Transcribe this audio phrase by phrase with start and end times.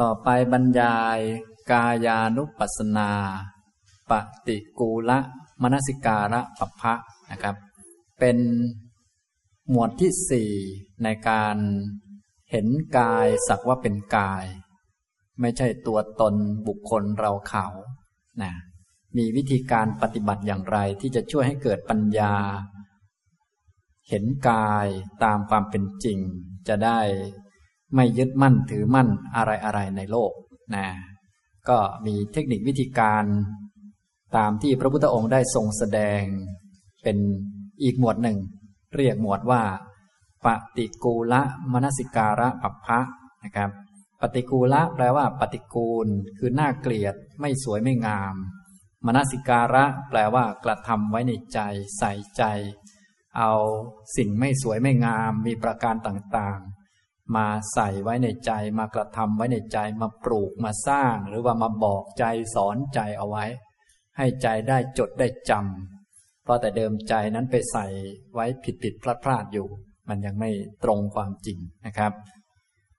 [0.00, 1.18] ต่อไปบรรยาย
[1.70, 3.10] กายานุปัสนา
[4.10, 4.12] ป
[4.46, 5.18] ฏิกูละ
[5.62, 6.94] มนสิการะปัพะ
[7.30, 7.56] นะครับ
[8.20, 8.38] เป็น
[9.70, 10.50] หมวดที่สี่
[11.02, 11.56] ในการ
[12.50, 12.66] เห็น
[12.98, 14.44] กายสักว่าเป็นกาย
[15.40, 16.34] ไม่ใช่ตัวตน
[16.66, 17.66] บุคคลเราเขา
[18.42, 18.52] นะ
[19.16, 22.34] มีวิธีการปฏิบัติอย่างไรที่จะช่วยให้เกิดปัญญา
[24.08, 24.86] เห็นกาย
[25.24, 26.18] ตามความเป็นจริง
[26.68, 27.00] จะได้
[27.94, 30.32] ไม่ยึดมั่นถือมั่นอะไรอะไรในโลก
[30.74, 30.86] นะ
[31.68, 33.24] ก็มีเทคนิควิธีการ
[34.36, 36.22] ตามที่พระพุทธองค์ได้ทรงแสดง
[37.02, 37.16] เป็น
[37.82, 38.38] อีกหมวดหนึ่ง
[38.94, 39.62] เรียกหมวดว่า
[40.44, 43.00] ปฏิกูละมนสิการะปัปพะ
[43.44, 43.70] นะครับ
[44.20, 46.06] ปฏิกูละแปลว่า ปฏิกูล
[46.38, 48.34] คือน่าเกลียด ไม่สวยไม่งาม
[49.06, 51.58] มนสิการะ แปลว่ากระทำไว้ในใจ
[51.98, 52.42] ใส่ใจ
[53.38, 53.52] เอา
[54.16, 56.83] สิ่งไม่สวยไม่งามมีประการต่างๆ
[57.36, 63.44] มาใส่ไว้ในใจมากระทำไว้ในใจมาปลูกมาสร้าง หรือว่ามาบอกใจสอนใจเอาไว้
[64.16, 67.86] ให้ใจได้จดได้จำเพราะแต่เดิมใจนั้นไปใส่
[68.34, 69.66] ไว้ผิดผิดพลาดพลาดอยู่
[70.08, 70.50] มันยังไม่
[70.84, 72.12] ตรงความจริงนะครับ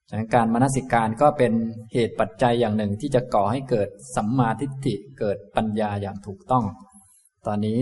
[0.09, 1.53] ฉะนั้นการมนสิการก็เป็น
[1.93, 6.65] เหตุปัจจัยอย่างหนึ่งที่จะก่อให้เกิดสัมมาทิฏฐิเกิดปัญญาอย่างถูกต้อง
[7.47, 7.79] ตอนนี้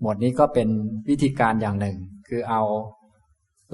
[0.00, 0.68] หมวดนี้ก็เป็น
[1.08, 1.96] วิธีการอย่างหนึ่ง
[2.28, 2.62] คือเอา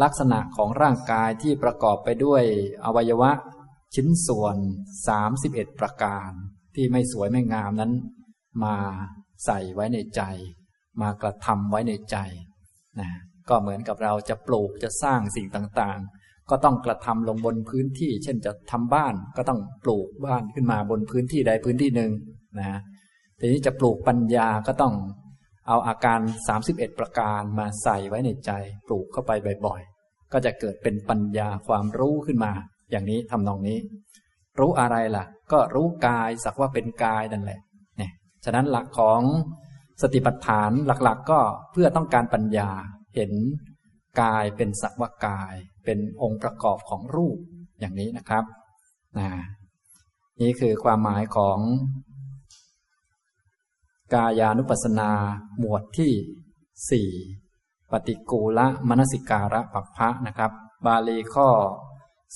[0.02, 2.42] ลักษณะของร่างกายที่ประกอบไปด้วย
[2.84, 3.30] อวัยวะ
[3.94, 4.56] ชิ้นส่วน
[5.18, 6.30] 31 ประการ
[6.74, 7.92] ที่ไม่สวยไม่งามนั้น
[8.64, 8.76] มา
[9.44, 10.22] ใส่ไว้ในใจ
[11.00, 12.16] มากระทำไว้ในใจ
[13.00, 13.08] นะ
[13.48, 22.10] ก็เหมือนกับเราจะปลูกจะสร้างสิ่งต่างๆ ก็ต้องกระทำลงบนพื้นที่ เช่นจะทำบ้านก็ต้องปลูกบ้านขึ้นมาบนพื้นที่ใดพื้นที่หนึ่ง
[22.58, 22.80] นะ
[23.38, 24.94] ทีนี้จะปลูกปัญญาก็ต้อง
[25.68, 26.20] เอาอาการ
[26.60, 28.50] 31 ประการมาใส่ไว้ในใจ
[28.86, 29.32] ปลูกเข้าไป
[29.66, 32.52] บ่อยๆ ก็จะเกิดเป็นปัญญาความรู้ขึ้นมา
[32.90, 33.78] อย่างนี้ทำนองนี้
[34.58, 37.60] รู้อะไรล่ะ ก็รู้กายสักว่าเป็นกายนั่นแหละ
[37.98, 38.12] เนี่ย
[38.44, 39.20] ฉะนั้นหลักของ
[40.02, 41.40] สติปัฏฐานหลักๆก็
[41.72, 42.70] เพื่อต้องการปัญญา
[43.14, 43.32] เห็น
[44.22, 47.38] กายเป็นสักว่ากาย เป็นองค์ประกอบของรูป
[47.80, 48.44] อย่างนี้นะครับ
[49.18, 49.28] นะ
[50.40, 51.58] นี่คือความหมายของ
[54.12, 55.10] กายานุปัสนา
[55.58, 56.12] หมวดที่
[56.90, 57.10] สี่
[57.90, 60.52] ปฏิกูละมนสิการะปัปพะนะครับ
[60.86, 61.48] บาลีข้อ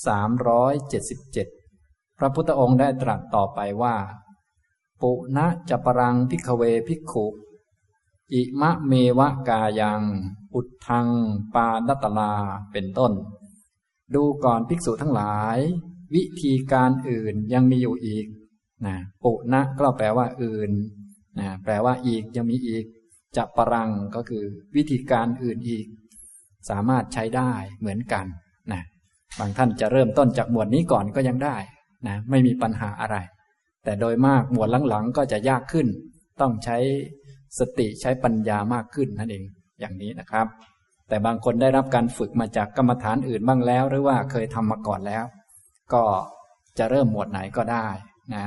[0.03, 3.97] 377 พระพุทธองค์ได้ตรัสต่อไปว่า
[5.01, 7.27] ปุณะจะปรังพิกเวพิกขุ
[8.33, 10.01] อิมะเมวะกายัง
[10.55, 11.09] อุดทัง
[11.55, 12.35] ปาดัตลา
[12.73, 13.13] เป็นต้น
[14.15, 15.59] ดูก่อนภิกษุทั้งหลาย
[16.15, 18.27] วิธีการอื่นยังมีอยู่อีก
[18.87, 20.71] นะปุณะก็แปลว่าอื่น
[21.39, 22.85] นะแปลว่าอีกยังมีอีก
[23.37, 24.45] จะปรังก็คือ
[24.77, 25.87] วิธีการอื่นอีก
[26.71, 28.27] สามารถใช้ได้เหมือนกัน
[28.73, 28.83] นะ
[29.39, 31.57] บางท่านจะเริ่มต้นจากหมวดนี้ก่อนก็ยังได้
[32.07, 33.17] นะไม่มีปัญหาอะไร
[33.85, 35.87] แต่โดยมากหมวดหลังๆ ก็จะยากขึ้น
[36.41, 36.77] ต้องใช้
[37.59, 39.45] สติใช้ปัญญามากขึ้นนั่นเอง
[39.81, 40.47] อย่างนี้นะครับ
[41.09, 45.25] แต่บางคนได้รับการฝึกมาจากกรรมฐานอื่นบ้างแล้ว หรือว่าเคยทำมาก่อนแล้ว
[45.93, 46.03] ก็
[46.79, 47.87] จะเริ่มหมวดไหนก็ได้
[48.35, 48.45] นะ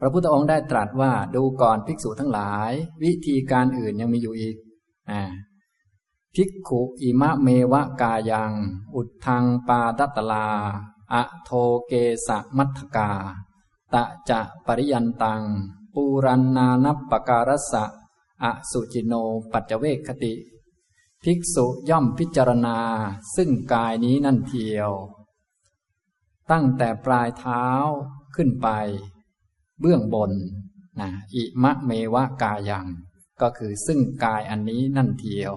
[0.00, 4.56] พระพุทธองค์ได้ตรัสว่าดูก่อนภิกษุทั้งหลาย วิธีการอื่นยังมีอยู่อีก
[5.10, 5.22] อ่า
[6.34, 8.52] ภิกขุอิมะเมวะกายัง
[8.94, 10.48] อุดทังปาดัตลา
[11.12, 11.50] อะโท
[11.86, 11.92] เก
[12.26, 13.10] สะมัทกา
[13.94, 15.42] ตะจะปริยันตัง
[15.94, 17.84] ปูรันนานัปปการสะ
[18.42, 19.14] อสุจิโน
[19.52, 20.34] ปัจเจเวคคติ
[21.22, 22.78] ภิกษุย่อมพิจารณา
[23.36, 24.90] ซึ่งกายนี้นั่นเทียว
[26.50, 27.64] ตั้งแต่ปลายเท้า
[28.34, 28.68] ขึ้นไป
[29.80, 30.32] เบื้องบน
[31.00, 32.86] นะอิมะเมวะกายัง
[33.42, 35.54] ก็คือซึ่งกายอันนี้นั่นเทียว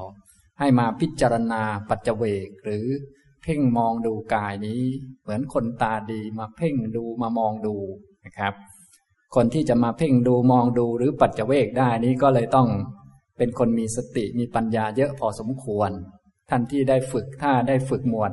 [0.59, 2.85] ให้มาพิจารณาปัจเจเวกหรือ
[3.43, 4.81] เพ่งมองดูกายนี้
[5.21, 7.75] เหมือนคนตาดีมาเพ่งดูมามองดู
[8.25, 8.53] นะครับ
[9.35, 12.69] คนที่จะมาเพ่งดูมองดูหรือปัจเจเวกได้นี้ก็เลยต้อง
[13.37, 15.91] เป็นคนมีสติมีปัญญาเยอะพอสมควร
[16.49, 18.31] ท่านที่ได้ฝึกถ้าได้ฝึกหมวด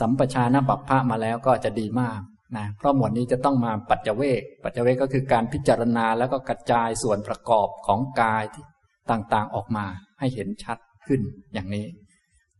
[0.00, 2.20] สัมปชานปัปพะมาแล้วก็จะดีมาก
[2.56, 8.64] นะเพราะหมวดนี้จะต้องมาปัจเจเวกปัจเจเวกก็คือการพิจารณาแล้วก็กระจายส่วนประกอบของกายที่
[9.10, 9.84] ต่างๆออกมา
[10.18, 11.20] ให้เห็นชัดขึ้น
[11.54, 11.86] อย่างนี้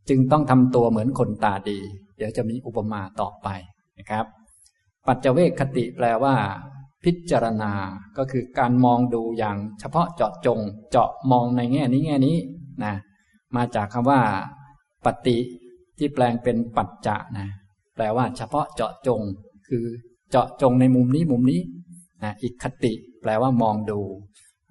[0.08, 1.78] จึงต้องทำตัวเหมือนคนตาดี
[2.16, 3.48] เดี๋ยวจะมีอุปมาต่อไป
[3.98, 4.24] นะครับ
[5.06, 6.34] ปัจเจเวกคติแปลว่า
[7.04, 7.72] พิจารณา
[8.18, 10.60] ก็คือการมองดูอย่างเฉพาะเจาะจง
[10.90, 12.36] เจาะมองในแง่นี้แง่นี้
[12.84, 12.94] นะ
[13.56, 14.20] มาจากคำว่า
[15.04, 15.38] ปฏิ
[15.98, 17.48] ที่แปลงเป็นปัจจะนะ
[17.94, 19.20] แปลว่าเฉพาะเจาะจง
[19.68, 19.84] คือ
[20.30, 21.60] เจาะจงในมุมนี้มุมนี้
[22.24, 22.92] นะอีกคติ
[23.22, 24.00] แปลว่ามองดู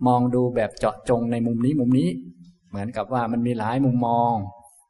[0.08, 2.10] มองดูแบบเจาะจงในมุมนี้มุมนี้
[2.70, 4.34] เหมือนกับว่ามันมีหลายมุมมอง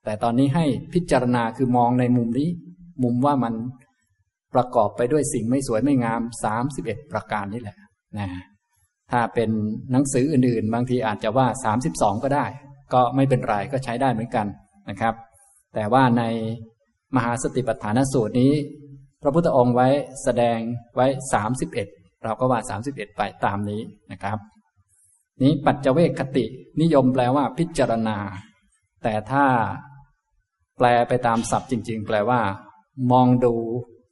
[0.06, 2.50] แต่ตอนนี้ให้พิจารณาคือมองในมุมนี้
[3.04, 3.54] มุมว่ามัน
[4.54, 7.78] ประกอบไปด้วยสิ่งไม่สวยไม่งามสามสิบเอ็ดประการนี่แหละ
[8.18, 8.28] นะ
[9.12, 9.50] ถ้าเป็น
[9.92, 12.46] หนังสืออื่นๆ บางทีอาจจะว่าสามสิบสองก็ได้
[12.94, 14.48] ก็ไม่เป็นไรก็ใช้ได้เหมือนกัน
[14.90, 15.14] นะครับ
[15.76, 16.24] แต่ว่าใน
[17.16, 18.54] มหาสติปัฏฐานสูตรนี้
[19.22, 19.88] พระพุทธองค์ไว้
[20.24, 20.60] แสดง
[20.96, 21.88] ไว้สามสิบเอ็ด
[22.24, 23.82] เราก็ว่าสามสิบเอ็ดไปตามนี้
[24.12, 24.38] นะครับ
[25.42, 26.46] นี้ปัจเจเวคคติ
[26.82, 28.18] นิยมแปลว่าพิจารณา
[29.04, 29.46] แต่ถ้า
[30.78, 32.42] แปลไปตามศัพท์จริง ๆ แปลว่า
[33.12, 33.54] มองดู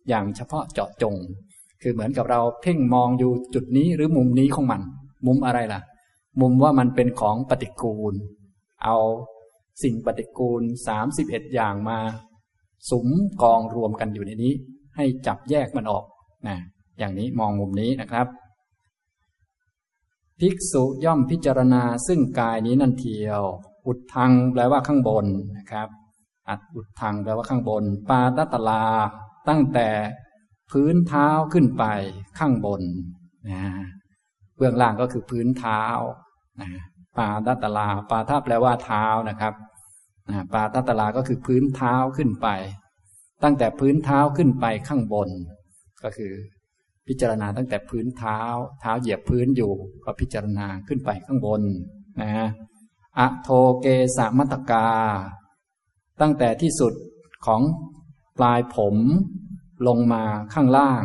[0.10, 1.16] อย่างเฉพาะเจาะจง
[1.82, 4.82] คือเหมือนกับเราเพ่งมองอยู่จุดนี้หรือมุมนี้ของมัน
[5.28, 5.82] มุมอะไรล่ะ
[6.42, 8.14] มุมว่ามันเป็นของปฏิกูล
[8.84, 8.98] เอา
[9.84, 12.00] สิ่งปฏิกูลสามสิบเอ็ดอย่างมา
[12.90, 13.08] สุม
[13.42, 14.54] กองรวมกันอยู่ในนี้
[15.00, 16.06] ให้จับแยกมันออก
[16.48, 16.58] นะ
[17.00, 18.28] อย่างนี้มองมุมนี้นะครับ
[20.40, 23.42] ภิกษุย่อมพิจารณาซึ่งกายนี้นั่นเทียว
[23.88, 25.26] อุดทังแปลว่าข้างบน
[25.58, 25.88] นะครับ
[26.50, 28.86] อัดอุดทังแปลว่าข้างบน ปาตตลา
[29.50, 29.90] ตั้งแต่
[30.72, 31.86] พื้นเท้าขึ้นไป
[32.40, 32.82] ข้างบน
[33.50, 33.62] นะ
[34.56, 35.84] เบื้องล่างก็คือพื้นเท้า
[36.62, 36.70] นะ
[37.18, 39.54] ปาตตลา ปาท่าแปลว่าเท้านะครับ
[40.30, 42.48] นะปาตตลาก็คือพื้นเท้าขึ้นไป
[43.44, 45.30] ตั้งแต่พื้นเท้าขึ้นไปข้างบน
[46.04, 46.34] ก็คือ
[47.08, 48.40] พิจารณาตั้งแต่พื้นเท้า
[48.82, 49.74] เท้าเหยียบพื้นอยู่
[50.06, 51.62] ก็พิจารณาขึ้นไปข้างบน
[52.22, 52.50] นะ
[53.20, 53.50] อะโท
[53.82, 53.88] เก
[54.18, 54.88] สมัตกา
[56.22, 56.94] ตั้งแต่ที่สุด
[57.46, 57.62] ของ
[58.38, 58.96] ปลายผม
[59.88, 61.04] ลงมาข้างล่าง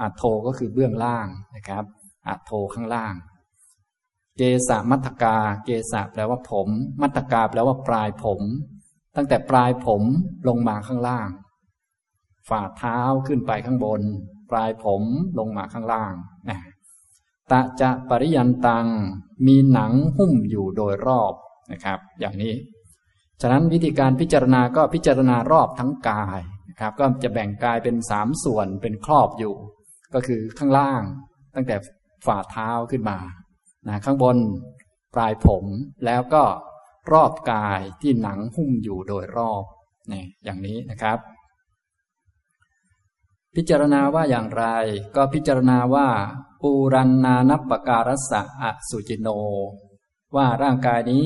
[0.00, 1.26] อะโทก็คือเบื้องล่าง
[1.56, 1.84] นะครับ
[2.28, 3.14] อะโทข้างล่าง
[4.36, 6.68] เกสมัตกา เกสแปลว่าผม
[7.00, 8.40] มัตกาแปลว่าปลายผม
[9.16, 10.02] ตั้งแต่ปลายผม
[10.48, 11.28] ลงมาข้างล่าง
[12.48, 14.02] ฝ่าเท้าขึ้นไปข้างบน
[14.50, 15.02] ปลายผม
[15.38, 16.14] ลงมาข้างล่าง
[16.48, 16.58] นะ
[17.50, 18.86] ตะจะปริยันตัง
[19.46, 21.32] มีหนังหุ้มอยู่โดยรอบ
[21.72, 22.54] นะครับ อย่างนี้
[23.40, 29.54] ฉะนั้นวิธีการพิจารณาก็พิจารณารอบทั้งกายนะครับ ก็จะแบ่งกายเป็นสามส่วนเป็นครอบอยู่
[30.14, 31.02] ก็คือข้างล่าง
[31.54, 31.76] ตั้งแต่
[32.26, 33.18] ฝ่าเท้าขึ้นมา
[33.88, 34.36] นะข้างบน
[35.14, 35.64] ปลายผม
[36.06, 36.44] แล้วก็
[37.12, 39.62] รอบกายที่หนังหุ้มอยู่โดยรอบ
[40.12, 41.18] นี่อย่างนี้นะครับ
[43.60, 44.64] พิจารณาว่าอย่างไร
[45.16, 46.08] ก็พิจารณาว่า
[46.62, 49.28] ปูรันนานับปการัสะอสุจิโน
[50.36, 51.24] ว่าร่างกายนี้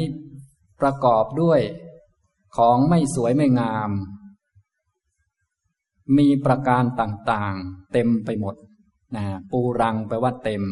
[0.81, 1.61] ประกอบด้วย
[2.57, 3.91] ของไม่สวยไม่งาม
[6.19, 8.55] มีประการต่างๆ เต็มไปหมด
[9.17, 10.63] นะปูรังแปลว่าเต็ม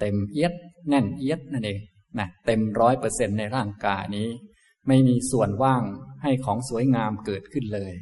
[0.00, 0.54] เต็มเอียด
[0.88, 1.80] แน่นเอียดนั่นเอง
[2.18, 4.28] นะเต็มร้อยเปอร์เซ็นในร่างกายนี้
[4.86, 5.82] ไม่มีส่วนว่าง
[6.22, 7.94] ให้ของสวยงามเกิดขึ้นเลย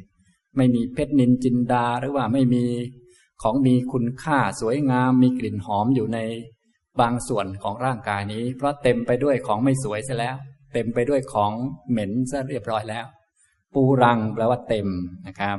[0.57, 2.65] ไม่มีเพชรนินจินดาหรือว่าไม่มี
[3.41, 6.19] ของมีคุณค่าสวยงาม มีกลิ่นหอมอยู่ใน
[7.01, 10.35] บางส่วนของร่างกายนี้ เพราะเต็มไปด้วยของไม่สวยซะแล้ว
[10.73, 11.51] เต็มไปด้วยของ
[11.89, 13.05] เหม็นซะเรียบร้อยแล้ว
[13.73, 14.87] ปูรังแปลว่าเต็ม
[15.27, 15.57] นะครับ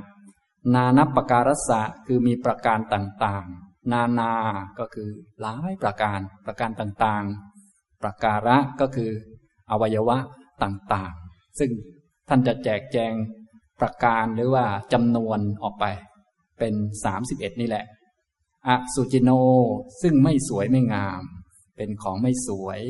[0.74, 4.32] นานับประการสะคือมีประการต่างๆ นานา
[4.78, 5.08] ก็คือ
[5.40, 9.10] หลายประการ ประการต่างๆ ประการะก็คือ
[9.70, 10.18] อวัยวะ
[10.62, 11.70] ต่างๆ ซึ่ง
[12.28, 13.12] ท่านจะแจกแจง
[13.80, 15.84] ประการหรือว่าจำนวนออกไป
[16.58, 16.74] เป็น
[17.04, 17.84] สามสิบเอ็ดนี่แหละ
[18.68, 19.30] อสุจิโน
[20.02, 21.22] ซึ่งไม่สวยไม่งาม
[21.76, 22.80] เป็นของไม่สวย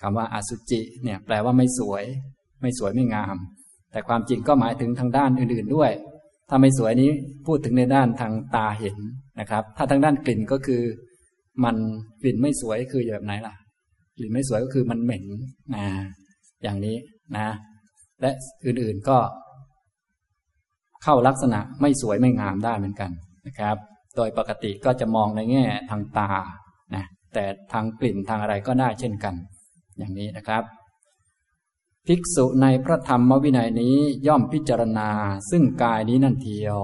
[0.00, 2.04] คำว่าอสุจิเนี่ยแปลว่าไม่สวย
[2.60, 3.36] ไม่สวยไม่งาม
[3.92, 5.90] แต่ความจริงก็หมายถึงทางด้านอื่นๆด้วย
[6.48, 7.10] ถ้าไม่สวยนี้
[7.46, 8.96] พูดถึงในด้านทางตาเห็น
[9.40, 10.82] นะครับ ถ้าทางด้านกลิ่นก็คือ
[11.64, 11.76] มัน
[12.22, 13.54] กลิ่นไม่สวยคือแบบไหนล่ะ
[14.18, 15.24] กลิ่นไม่สวยก็คือมันเหม็น
[15.74, 15.84] นะ
[16.62, 16.96] อย่างนี้
[17.36, 17.48] นะ
[18.20, 18.30] และ
[18.64, 19.18] อื่นๆก็
[21.04, 23.10] เข้าลักษณะไม่สวยไม่งามได้เหมือนกัน
[23.46, 23.76] นะครับ
[24.16, 26.30] โดยปกติก็จะมองในแง่ทางตา
[26.94, 27.04] นะ
[27.34, 29.34] แต่ทางกลิ่นทางอะไรก็ได้เช่นกัน
[29.98, 30.64] อย่างนี้นะครับ
[32.06, 35.10] ภิกษุในพระธรรมวินัยนี้ย่อมพิจารณา
[35.50, 36.78] ซึ่งกายนี้นั่นเทียว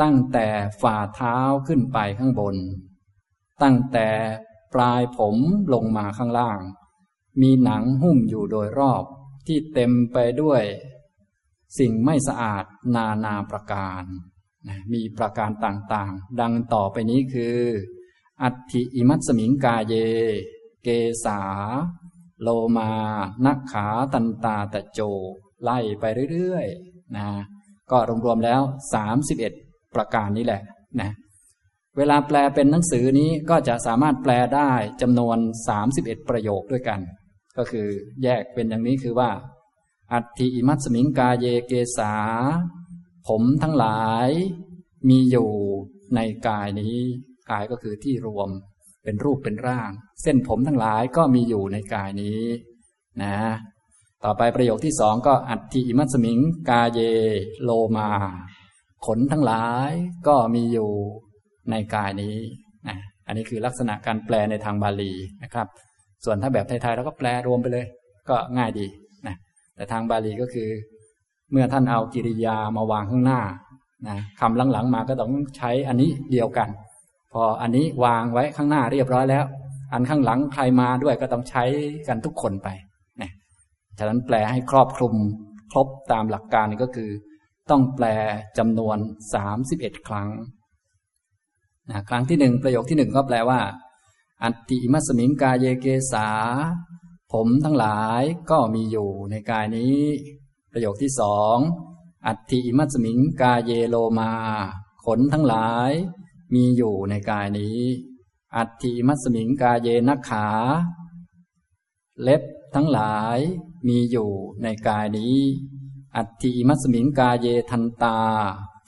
[0.00, 0.46] ตั้งแต่
[0.82, 2.56] ฝ่าเท้าขึ้นไปข้างบน
[3.62, 4.08] ตั้งแต่
[4.74, 5.36] ปลายผม
[5.74, 6.60] ลงมาข้างล่าง
[7.40, 9.04] มีหนังหุ้มอยู่โดยรอบ
[9.46, 10.62] ที่เต็มไปด้วย
[11.78, 12.64] สิ่งไม่สะอาด
[12.94, 14.04] นานาประการ
[14.68, 17.56] นะมีประการต่างๆ ดังต่อไปนี้คือ
[18.42, 19.94] อัติอิมัตสมิงกาเย
[20.82, 20.88] เก
[21.24, 21.40] สา
[22.42, 22.90] โลมา
[23.46, 25.00] นักขาตันตาตะโจ
[25.62, 27.26] ไล่ไปเรื่อยๆนะ
[27.90, 28.60] ก็รวมๆแล้ว
[29.32, 30.62] 31 ประการนี้แหละ
[31.00, 31.10] นะ
[31.96, 35.38] เวลาแปลเป็นหนังสือนี้ก็จะสามารถแปลได้จำนวน
[35.84, 37.00] 31 ประโยคด้วยกัน
[37.56, 37.86] ก็คือ
[38.24, 39.30] แยกเป็นอย่างนี้คือว่า
[40.12, 42.14] อัติอิมัตสมิงกาเยเกสา
[43.28, 44.28] ผมทั้งหลาย
[45.08, 45.50] มีอยู่
[46.14, 46.98] ในกายนี้
[47.50, 48.48] กายก็คือที่รวม
[49.04, 49.90] เป็นรูปเป็นร่าง
[50.22, 52.42] เส้นผมทั้งหลายก็มีอยู่ในกายนี้
[53.22, 53.36] นะ
[54.24, 56.38] ต่อไปประโยคที่สองก็อัติอิมัตสมิง
[56.70, 57.00] กาเย
[57.62, 58.08] โลมา
[59.06, 59.90] ขนทั้งหลาย
[60.28, 60.90] ก็มีอยู่
[61.70, 62.36] ในกายนี้
[62.88, 65.66] นะอันนี้คือลักษณะการแปลในทางบาลีนะครับ
[66.24, 67.86] ส่วนถ้าแบบไทยๆเราก็แปลรวมไปเลย
[68.28, 68.86] ก็ง่ายดี
[69.76, 70.68] แต่ทางบาลีก็คือ
[71.52, 73.40] เมื่อท่านเอากิริยามาวางข้างหน้า
[74.08, 76.68] นะคำหลังๆมาก็ต้องใช้อันนี้เดียวกัน
[77.32, 79.44] พออันนี้วางไว้ข้างหน้าเรียบร้อยแล้ว
[79.92, 81.64] อันข้างหลังใครมาด้วยก็ต้องใช้
[82.08, 82.68] กันทุกคนไป
[83.20, 83.30] นะ
[83.98, 85.14] ฉะนั้นแปลให้ครอบคลุม
[85.72, 87.10] ครบตามหลักการก็คือ
[87.70, 88.06] ต้องแปล
[88.58, 88.98] จำนวน
[89.34, 90.28] สามสิบเอ็ดครั้ง
[91.90, 93.60] นะครั้งที่หนึ่งประโยคที่หนึ่งก็แปลว่า
[94.42, 96.28] อัตติมัสมิงกาเยเกสา
[97.32, 100.00] ผมทั้งหลายก็มีอยู่ในกายนี้
[100.72, 101.56] ประโยคที่สอง
[102.26, 104.32] อัตติมัสมิงกาเยโลมา
[105.04, 105.92] ขนทั้งหลาย
[106.54, 107.80] มีอยู่ในกายนี้
[108.56, 110.48] อัตติมัสมิงกาเยนักขา
[112.22, 112.42] เล็บ
[112.74, 113.38] ทั้งหลาย
[113.88, 114.30] มีอยู่
[114.62, 115.38] ในกายนี้
[116.16, 118.20] อัตติมัสมิงกาเยทันตา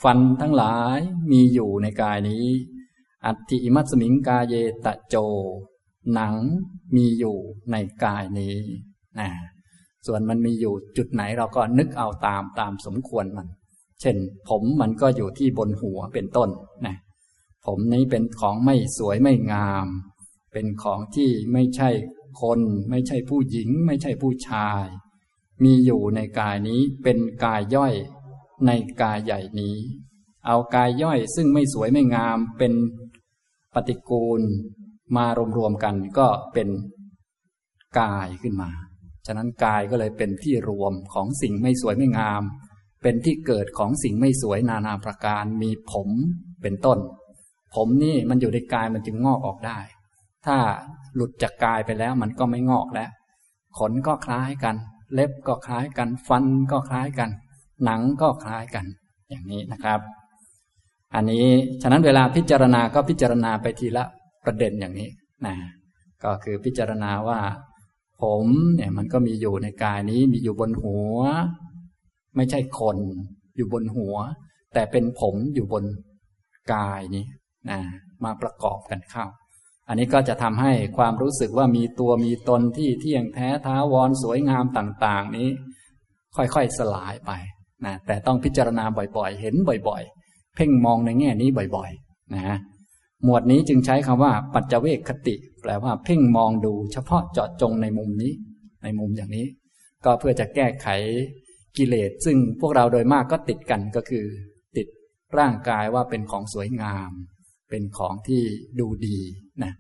[0.03, 0.99] ฟันทั้งหลาย
[1.31, 2.47] มีอยู่ในกายนี้
[3.27, 5.17] อัตติมัสมิงกาเยตะโจ
[6.13, 6.35] หนัง
[6.97, 7.37] มีอยู่
[7.73, 8.57] ในกายนี้
[9.21, 9.31] นะ
[10.07, 13.49] ส่วนมันมีอยู่จุดไหนเราก็นึกเอาตามตามสมควรมัน
[14.01, 14.17] เช่น
[14.49, 16.51] ผมมันก็อยู่ที่บนหัวเป็นต้น
[16.87, 16.97] นะ
[17.67, 19.87] ผมนี้เป็นของไม่สวยไม่งาม
[20.53, 21.91] เป็นของที่ไม่ใช่
[22.41, 24.85] คน ไม่ใช่ผู้หญิง ไม่ใช่ผู้ชาย
[25.65, 27.95] มีอยู่ในกายนี้เป็นกายย่อย
[28.67, 28.71] ใน
[29.03, 29.77] กายใหญ่นี้
[30.47, 32.73] เอากายย่อยซึ่งไม่สวยไม่งามเป็น
[33.75, 34.41] ปฏิกูล
[35.17, 36.69] มารวมๆกันก็เป็น
[38.01, 38.71] กายขึ้นมา
[39.27, 42.43] ฉะนั้นกายก็เลยเป็นที่รวมของสิ่งไม่สวยไม่งาม
[43.03, 46.09] เป็นที่เกิดของสิ่งไม่สวยนานาประการ มีผม
[46.63, 46.99] เป็นต้น
[47.75, 49.79] ผมนี่มันอยู่ในกายมันจึงงอกออกได้
[50.47, 50.57] ถ้า
[51.15, 53.11] หลุดจากกายไปแล้วมันก็ไม่งอกแล้ว
[53.79, 54.77] ขนก็คล้ายกัน
[55.15, 57.31] เล็บก็คล้ายกัน ฟันก็คล้ายกัน
[57.85, 58.87] หนังก็คล้ายกัน
[59.31, 60.01] อย่างนี้นะครับ
[61.15, 61.47] อันนี้
[61.83, 64.05] ฉะนั้นเวลาพิจารณาก็พิจารณาไปทีละ
[64.45, 65.11] ประเด็นอย่างนี้
[65.47, 65.57] นะ
[66.25, 67.41] ก็คือพิจารณาว่า
[68.23, 68.47] ผม
[68.77, 71.17] เนี่ยมันก็มีอยู่ในกายนี้มีอยู่บนหัว
[72.37, 72.97] ไม่ใช่คน
[73.57, 74.17] อยู่บนหัว
[74.75, 75.85] แต่เป็นผมอยู่บน
[76.73, 77.27] กายนี้
[77.71, 77.79] นะ
[78.25, 79.27] มาประกอบกันเข้า
[79.89, 85.49] อันนี้ก็จะทำให้ความรู้สึกว่ามีตัวมีตนที่เที่ยงแท้ท้าวรสวยงามต่าง ๆ นี้
[86.37, 87.31] ค่อยๆสลายไป
[87.85, 88.85] นะแต่ต้องพิจารณา
[89.17, 89.55] บ่อยๆ เห็น
[89.89, 92.57] บ่อย ๆ เพ่งมองในแง่นี้บ่อย ๆ นะ
[93.25, 98.33] หมวดนี้จึงใช้คำว่า ปัจเจเวกคติ แปลว่าเพ่งมองดูเฉพาะเจาะจงในมุมนี้
[98.83, 99.47] ในมุมอย่างนี้
[100.05, 100.87] ก็เพื่อจะแก้ไข
[101.77, 104.25] กิเลสซึ่งพวกเราโดยมากก็ติดกันก็คือ
[104.77, 104.87] ติด
[105.39, 107.11] ร่างกายว่าเป็นของสวยงาม
[107.71, 108.43] เป็นของที่
[108.81, 109.19] ดูดี
[109.63, 109.73] นะ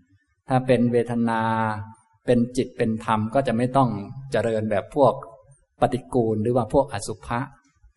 [0.48, 1.42] ถ้าเป็นเวทนา
[2.26, 3.90] เป็นจิตเป็นธรรมก็จะไม่ต้อง
[4.32, 5.12] เจริญแบบพวก
[5.80, 7.40] ปฏิกูลหรือว่าพวกอสุภะ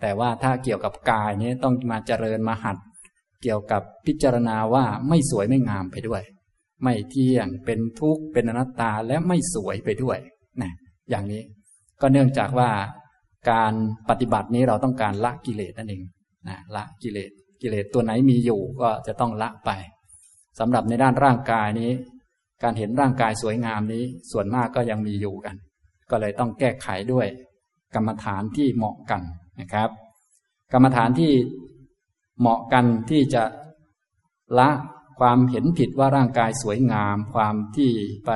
[0.01, 2.77] แต่ว่าถ้าเกี่ยวกับกายนี้ต้องมาเจริญมาหัด
[3.41, 6.23] เกี่ยวกับพิจารณาว่าไม่สวยไม่งามไปด้วย
[6.83, 10.17] ไม่เที่ยงเป็นทุกข์เป็นอนัตตาและไม่สวยไปด้วย
[10.61, 10.71] นะ
[11.09, 11.41] อย่างนี้
[12.01, 12.69] ก็เนื่องจากว่า
[13.51, 13.73] การ
[14.09, 16.03] ปฏิบัตินี้เราต้องการละกิเลสนั่นเอง
[16.47, 19.71] นะละกิเลสกิเลสตัวไหนมีอยู่ก็จะต้องละไป
[20.59, 21.91] สำหรับในด้านร่างกายนี้
[22.63, 25.55] การเห็นร่างกายสวยงามนี้ส่วนมากก็ยังมีอยู่กัน
[26.11, 27.27] ก็เลยต้องแก้ไขด้วย
[27.95, 29.21] กรรมฐานที่เหมาะกัน
[29.61, 29.89] นะครับ
[30.73, 31.31] กรรมฐานที่
[32.39, 33.43] เหมาะกันที่จะ
[34.59, 34.69] ละ
[35.19, 37.91] ความเห็นผิดว่าร่างกายสวยงาม ความที่
[38.25, 38.31] ไป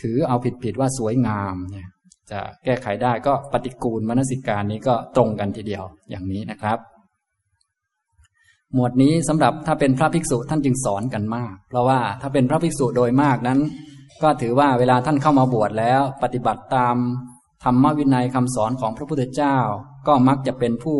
[0.00, 1.88] ถือเอาผิดผิดว่าสวยงามเนี่ย
[2.30, 6.78] จะแก้ไขได้ก็ปฏิกูลมนสิการนี้ก็ตรงกันทีเดียวอย่างนี้นะครับ
[8.74, 13.60] หมวดนี้สำหรับถ้าเป็นพระภิกษุท่านจึงสอนกันมาก เพราะว่าถ้าเป็นพระภิกษุโดยมากนั้น
[14.22, 16.96] ก็ถือว่าเวลาท่านเข้ามาบวชแล้ว ปฏิบัติตาม
[17.64, 19.56] ธรรมวินัยคำสอนของพระพุทธเจ้า
[20.06, 20.98] ก็มักจะเป็นผู้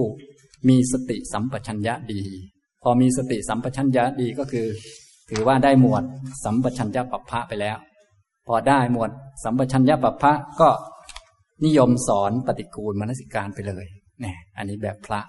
[0.69, 2.23] มีสติสัมปชัญญะดี
[2.83, 4.67] พอมีสติสัมปชัญญะดีก็คือ
[5.31, 6.03] ถือว่าได้หมวด
[6.45, 7.77] สัมปชัญญะปัปพะไปแล้ว
[8.47, 9.11] พอได้หมวด
[9.45, 10.69] สัมปชัญญะปัปพะก็
[11.65, 13.87] นิยมสอนปฏิกูลมนสิการไปเลย
[14.21, 15.21] เนี่ยอันนี้แบบพระ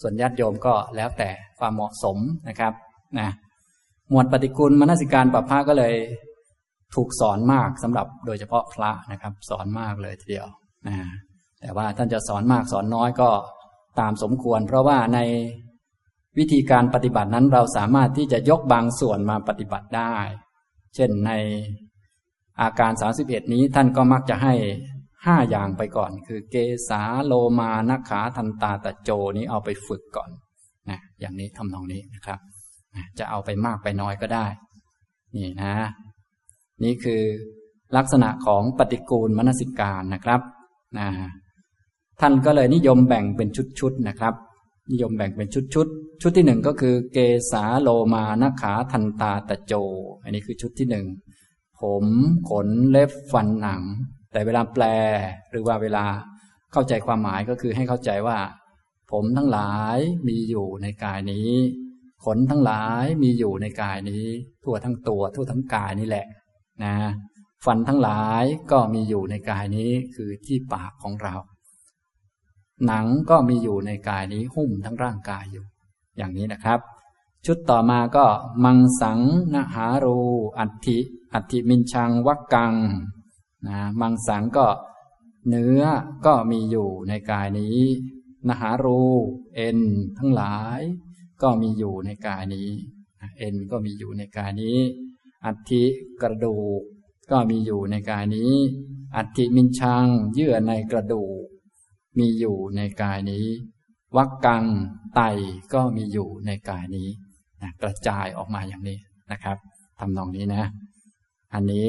[0.00, 2.18] ส่วนญาติโยมก็แล้วแต่ความเหมาะสม
[2.48, 2.72] นะครับ
[3.18, 3.28] นะ
[4.10, 5.94] หมวดปฏิกูลมนสิการปัปพะก็เลย
[6.94, 10.46] ถูกสอนมากสำหรับโดยเฉพาะพระนะครับ สอนมากเลยทีเดียว
[10.86, 10.94] นะ
[11.60, 13.28] แต่ว่าท่านจะสอนมากสอนน้อยก็
[14.00, 15.18] ตามสมควร เพราะว่าใน
[16.38, 20.16] วิธีการปฏิบัตินั้นเราสามารถที่จะยกบางส่วนมาปฏิบัติได้
[20.94, 21.32] เช่นใน
[22.60, 24.54] อาการ 31 นี้ท่านก็มักจะให้
[25.26, 26.56] ห้าอย่างไปก่อน คือเก
[26.88, 30.30] สาโลมานักขาทันตาตะโจนี้เอาไปฝึกก่อน
[30.90, 32.40] นะอย่างนี้ทำนองนี้นะครับ
[33.18, 34.46] จะเอาไปมากไปน้อยก็ได้
[35.36, 35.72] นี่นะ
[36.84, 37.22] นี่คือ
[37.96, 40.40] ลักษณะของปฏิกูลมนสิการนะครับ
[40.98, 41.08] นะ
[42.20, 43.48] ท่านก็เลยนิยมแบ่งเป็น
[43.78, 44.34] ชุดๆนะครับ
[44.92, 45.86] นิยมแบ่งเป็นชุดชุด
[46.22, 47.18] ชุดที่หนึ่งก็คือ เก
[47.52, 49.72] สาโลมานาขาทันตาตะโจ
[50.22, 51.06] อันนี้คือชุดที่หนึ่ง
[51.80, 52.04] ผม
[52.50, 53.82] ขนเล็บฟันหนัง
[54.32, 54.84] แต่เวลาแปล
[55.50, 56.04] หรือว่าเวลา
[56.72, 58.38] เข้าใจความหมายก็คือให้เข้าใจว่า
[59.12, 59.98] ผมทั้งหลาย
[60.28, 61.50] มีอยู่ในกายนี้
[62.24, 64.26] ขนทั้งหลายมีอยู่ในกายนี้
[64.64, 66.26] ทั่วทั้งตัวทั่วทั้งกายนี่แหละ
[66.84, 66.94] นะ
[67.64, 71.34] ฟันทั้งหลายก็มีอยู่ในกายนี้คือที่ปากของเรา
[72.86, 75.64] หนังก็มีอยู่ในกายนี้หุ้มทั้งร่างกายอยู่
[76.16, 76.80] อย่างนี้นะครับ
[77.46, 78.26] ชุดต่อมาก็
[78.64, 79.20] มังสัง
[79.54, 80.18] นหารู
[80.58, 80.98] อัติ
[81.34, 82.74] อัติมินชังวักกัง
[83.66, 84.66] นะมังสังก็
[85.48, 85.82] เนื้อ
[86.26, 87.78] ก็มีอยู่ในกายนี้
[88.48, 89.00] นหารู
[89.54, 89.78] เอ็น
[90.18, 90.80] ทั้งหลาย
[91.42, 92.70] ก็มีอยู่ในกายนี้
[93.38, 94.78] เอ็นก็มีอยู่ในกายนี้
[95.46, 95.84] อัฐิ
[96.22, 96.80] กระดูก
[97.30, 98.52] ก็มีอยู่ในกายนี้
[99.16, 100.04] อัฐิมินชัง
[100.34, 101.44] เยื่อในกระดูก
[102.18, 103.46] มีอยู่ในกายนี้
[104.16, 104.64] วักกัง
[105.14, 105.20] ไต
[105.74, 107.08] ก็มีอยู่ในกายนี้
[107.62, 108.98] นะกระจายออกมาอย่างนี้
[109.32, 109.56] นะครับ
[109.98, 110.64] ทำนองนี้นะ
[111.54, 111.88] อันนี้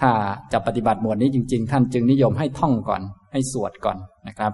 [0.00, 0.10] ถ้า
[0.52, 3.98] จะปฏิบัติหมวดนี้จริง ๆ ท่านจึงนิยมให้ท่องก่อน ให้สวดก่อน
[4.28, 4.52] นะครับ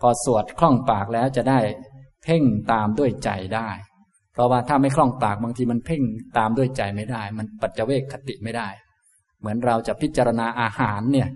[0.00, 1.58] พอสวดคล่องปากแล้วจะได้
[2.22, 3.68] เพ่งตามด้วยใจได้
[4.32, 6.02] เพราะว่าถ้าไม่คล่องปากบางทีมันเพ่ง
[6.38, 8.68] ตามด้วยใจไม่ได้ มันปัจเจเวกคติไม่ได้
[9.40, 11.28] เหมือนเราจะพิจารณาอาหารเนี่ย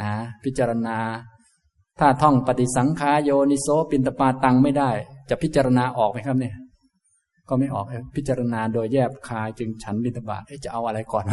[0.00, 0.12] นะ
[0.44, 0.96] พิจารณา
[2.00, 4.90] ถ้าท่องปฏิสังขายโยนิโสปินตปาตังไม่ได้
[5.30, 6.54] จะพิจารณาออกไหมครับเนี่ย
[7.48, 7.86] ก็ไม่ออก
[8.16, 11.24] พิจารณาโดยแยบคายจึงฉันบินตบาตจะเอาอะไรก่อน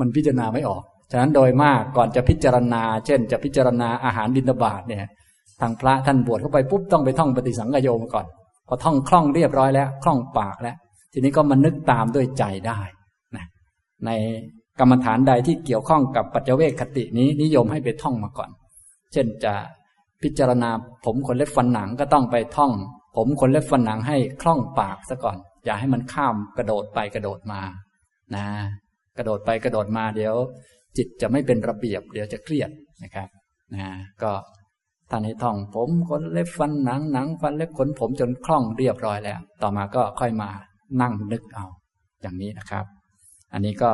[0.00, 5.00] มันพิจารณาไม่ออก ฉะนั้นโดยมากก่อนจะพิจารณา เช่น จะพิจารณาอาหารบิณฑบาตเนี่ย
[5.60, 8.26] ทางพระท่านบวชเข้าไปปุ๊บต้องไปท่องปฏิสังขโยมาก่อน
[8.68, 10.76] พอท่องคล่องเรียบร้อยแล้วคล่องปากแล้ว
[11.12, 12.78] ทีนี้ก็มานึกตามด้วยใจได้
[13.36, 13.44] นะ
[14.06, 14.10] ใน
[14.78, 18.50] กรรมฐานใดที่เกี่ยวข้องกับปัจเจเวคคตินี้นิยมให้ไปท่องมาก่อน
[19.12, 19.52] เช่นจะ
[20.22, 20.70] พิจารณา
[21.04, 22.72] ผมขนเล็บฟันหนังก็ต้องไปท่อง
[23.16, 27.60] ผมขนเล็บฟันหนังให้คล่องปากซะก่อน อย่าให้มันข้ามกระโดดไปกระโดดมา
[28.34, 28.46] นะ
[29.18, 30.34] กระโดดไปกระโดดมาเดี๋ยว
[30.96, 32.70] จิตจะไม่เป็นระเบียบ เดี๋ยวจะเครียด
[33.02, 33.28] นะครับ
[33.74, 33.88] นะ
[34.22, 34.32] ก็
[35.10, 40.50] ท่านให้ท่อง ผมขนเล็บฟันหนังหนัง ฟันเล็บขนผมจนคล่องเรียบร้อยแล้ว ต่อมาก็ค่อยมา
[41.00, 41.66] นั่งนึกเอา
[42.22, 42.84] อย่างนี้นะครับ
[43.52, 43.92] อันนี้ก็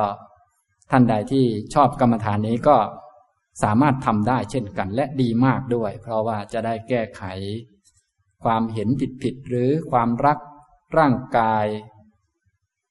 [0.91, 2.75] ท่านใดที่ชอบกรรมฐานนี้ก็
[3.63, 7.23] สามารถทำได้เช่นกันและดีมากด้วย เพราะว่าจะได้แก้ไข
[8.43, 10.37] ความเห็นผิดผิดหรือความรัก
[10.97, 11.65] ร่างกาย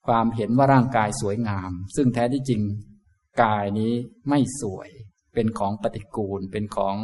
[0.07, 2.62] ความเห็นว่าร่างกายสวยงาม ซึ่งแท้ที่จริง
[3.42, 3.92] กายนี้
[4.28, 4.88] ไม่สวย
[5.35, 6.96] เป็นของปฏิกูลเป็นของ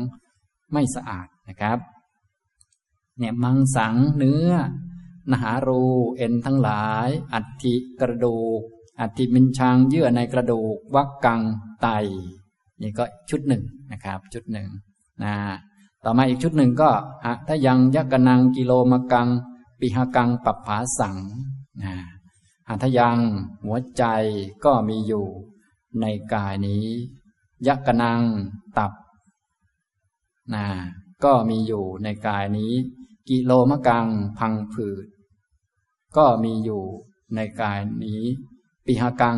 [0.72, 1.79] ไม่สะอาดนะครับ
[3.18, 4.50] เนี่ยมังสังเนื้อ
[5.31, 5.83] นหารู
[6.16, 8.61] เอ็นทั้งหลาย อัฐิกระดูก
[9.00, 11.40] อัฐิมินชังเยื่อในกระดูกวักกัง
[11.83, 11.88] ไต
[12.83, 14.69] นี่ก็ชุดหนึ่งนะครับ ชุดหนึ่ง
[15.25, 15.35] นะ
[16.05, 16.91] ต่อมาอีกชุดหนึ่งก็
[17.25, 19.29] อะถ้ายังยักกนังกิโลมกัง
[19.81, 21.17] ปิหกังปัปผาสัง
[21.83, 21.95] นะ
[22.69, 23.19] อัทยัง
[23.65, 24.05] หัวใจ
[24.65, 25.27] ก็มีอยู่
[26.01, 26.87] ในกายนี้
[27.67, 28.23] ยักกนัง
[28.79, 28.93] ตับ
[30.55, 30.67] นะ
[31.25, 32.73] ก็มีอยู่ในกายนี้
[33.29, 34.07] กิโลมะกัง
[34.39, 35.07] พังผืด
[36.17, 36.83] ก็มีอยู่
[37.35, 38.23] ในกายนี้
[38.87, 39.37] ปิหกัง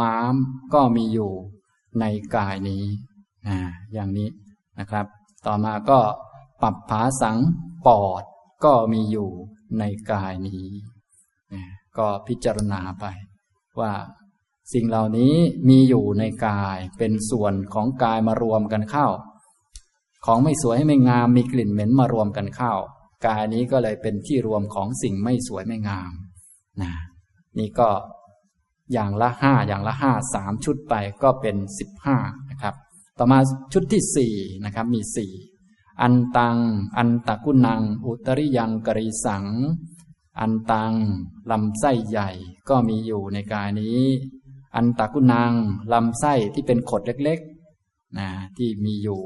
[0.00, 0.34] ม้าม
[0.74, 1.32] ก็มีอยู่
[2.00, 2.04] ใน
[2.36, 2.84] กายนี้
[3.48, 3.58] นะ
[3.92, 4.28] อย่างนี้
[4.78, 5.06] นะครับ
[5.46, 6.00] ต่อมาก็
[6.62, 7.38] ปับผาสัง
[7.86, 8.22] ปอด
[8.64, 9.30] ก็มีอยู่
[9.78, 10.64] ในกายนี้
[11.54, 11.62] นะ
[11.98, 13.04] ก็พิจารณาไป
[13.80, 13.92] ว่า
[14.74, 15.34] สิ่งเหล่านี้
[15.68, 19.06] มีอยู่ในกายเป็นส่วนของกายมารวมกันเข้า
[20.26, 22.72] ของไม่สวยให้ไม่งามมีกลิ่นเหม็นมารวมกันเข้า
[23.26, 26.12] กายนี้ก็เลยเป็นที่รวมของสิ่งไม่สวยไม่งาม
[26.82, 26.92] นะ
[27.58, 27.88] นี่ก็
[28.92, 32.16] อย่างละห้าอย่างละห้าสามชุดไปก็เป็นสิบห้า
[32.50, 32.74] นะครับ
[33.18, 33.38] ต่อมา
[33.72, 35.32] ชุดที่สี่นะครับมีสี่
[36.02, 36.58] อันตัง
[36.98, 39.46] อันตะกุนัง อุตริยังกริสัง
[40.40, 40.92] อันตัง
[41.50, 42.30] ลำไส้ใหญ่
[42.68, 44.00] ก็มีอยู่ในกายนี้
[44.76, 45.52] อันตากุนาง
[45.92, 49.22] ลำไส้ที่เป็นขดเล็กๆนะที่มีอยู่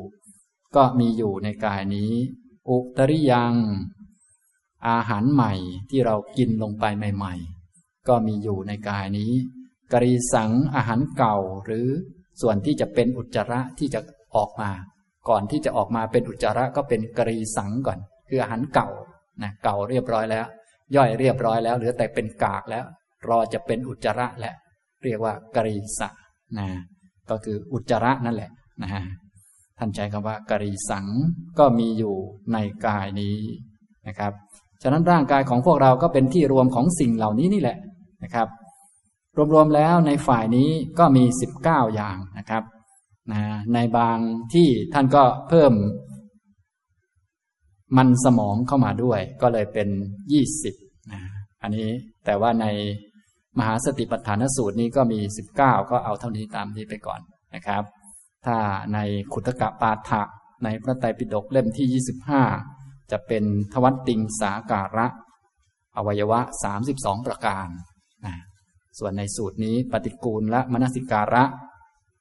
[0.77, 2.13] ก็มีอยู่ในกายนี้
[2.69, 3.55] อุตริยัง
[4.89, 5.53] อาหารใหม่
[5.91, 7.62] ที่เรากินลงไปใหม่ ๆ
[8.09, 9.33] ก็มีอยู่ในกายนี้
[9.93, 11.87] กรีสังอาหารเก่าหรือ
[12.41, 14.01] ส่วนที่จะเป็นอุจจาระที่จะ
[14.37, 14.71] ออกมา
[15.29, 18.89] ก่อนที่จะออกมาเป็นอุจจาระก็เป็นกรีสังก่อน คืออาหารเก่า
[19.43, 20.47] นะเก่าเรียบร้อยแล้ว
[20.97, 22.85] ย่อยเรียบร้อยแล้วเหลือแต่เป็นกากแล้ว
[23.29, 24.57] รอจะเป็นอุจจาระแล้ว
[25.05, 26.09] เรียกว่ากรีสะ
[26.59, 26.67] นะ
[27.31, 28.51] ก็คืออุจจาระนั่นแหละ
[28.83, 29.03] นะฮะ
[29.79, 31.07] ท่านใช้คำว่ากรีสัง
[31.59, 32.15] ก็มีอยู่
[32.53, 33.37] ในกายนี้
[34.09, 34.33] นะครับ
[34.83, 37.77] ฉะนั้นร่างกายของพวกเราก็เป็นที่รวมของสิ่งเหล่านี้นี่แหละ
[38.25, 38.49] นะครับ
[39.55, 42.63] รวมๆแล้วในฝ่ายนี้ก็มีสิบเก้าอย่างนะครับ
[43.33, 43.43] นะ
[43.75, 44.19] ในบาง
[44.53, 45.73] ที่ท่านก็เพิ่ม
[47.97, 49.89] มันสมองเข้ามาด้วย ก็เลยเป็น
[50.33, 50.75] ยี่สิบ
[51.13, 51.21] นะ
[51.63, 51.89] อันนี้
[52.25, 52.67] แต่ว่าใน
[53.59, 57.21] มหาสติปัฏฐานสูตรนี้ก็มีสิบเก้าก็เอาเท่านี้ตามนี้ไปก่อน
[57.55, 57.83] นะครับ
[58.47, 58.57] ถ้า
[58.95, 58.99] ใน
[59.33, 60.23] ขุตกะปาฐะ
[60.65, 62.43] ในพระไตรปิฎกเล่มที่ยี่สิบห้า
[63.11, 65.07] จะเป็นทวัตติงสาการะ
[65.97, 67.69] อวัยวะสามสิบสองประการ
[68.99, 71.45] ส่วนในสูตรนี้ปฏิกูลและมนสิการะ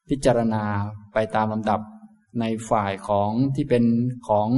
[0.09, 0.63] พิจารณา
[1.13, 1.79] ไปตามลำดับ
[2.39, 3.83] ในฝ่ายของที่เป็น
[4.27, 4.49] ของ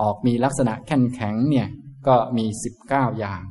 [0.00, 1.68] ออกมีลักษณะแข็งแข็งเนี่ย
[2.08, 3.42] ก็มีสิบเก้าอย่าง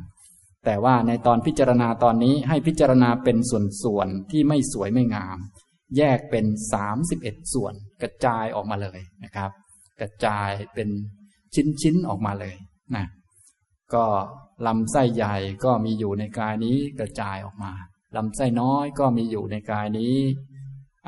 [0.66, 3.38] แต่ว่าในตอนพิจารณาตอนนี้ให้พิจารณาเป็น
[3.84, 5.38] ส่วนๆที่ไม่สวยไม่งาม
[5.98, 9.52] แยกเป็นสามสิบเอ็ดส่วน กระจายออกมาเลยนะครับ
[10.02, 10.90] กระจายเป็น
[11.82, 12.56] ชิ้นๆออกมาเลย
[12.96, 13.06] นะ
[13.96, 14.06] ก็
[14.68, 17.74] ลำไส้ใหญ่ก็มีอยู่ในกายนี้กระจายออกมา
[18.16, 20.16] ลำไส้น้อยก็มีอยู่ในกายนี้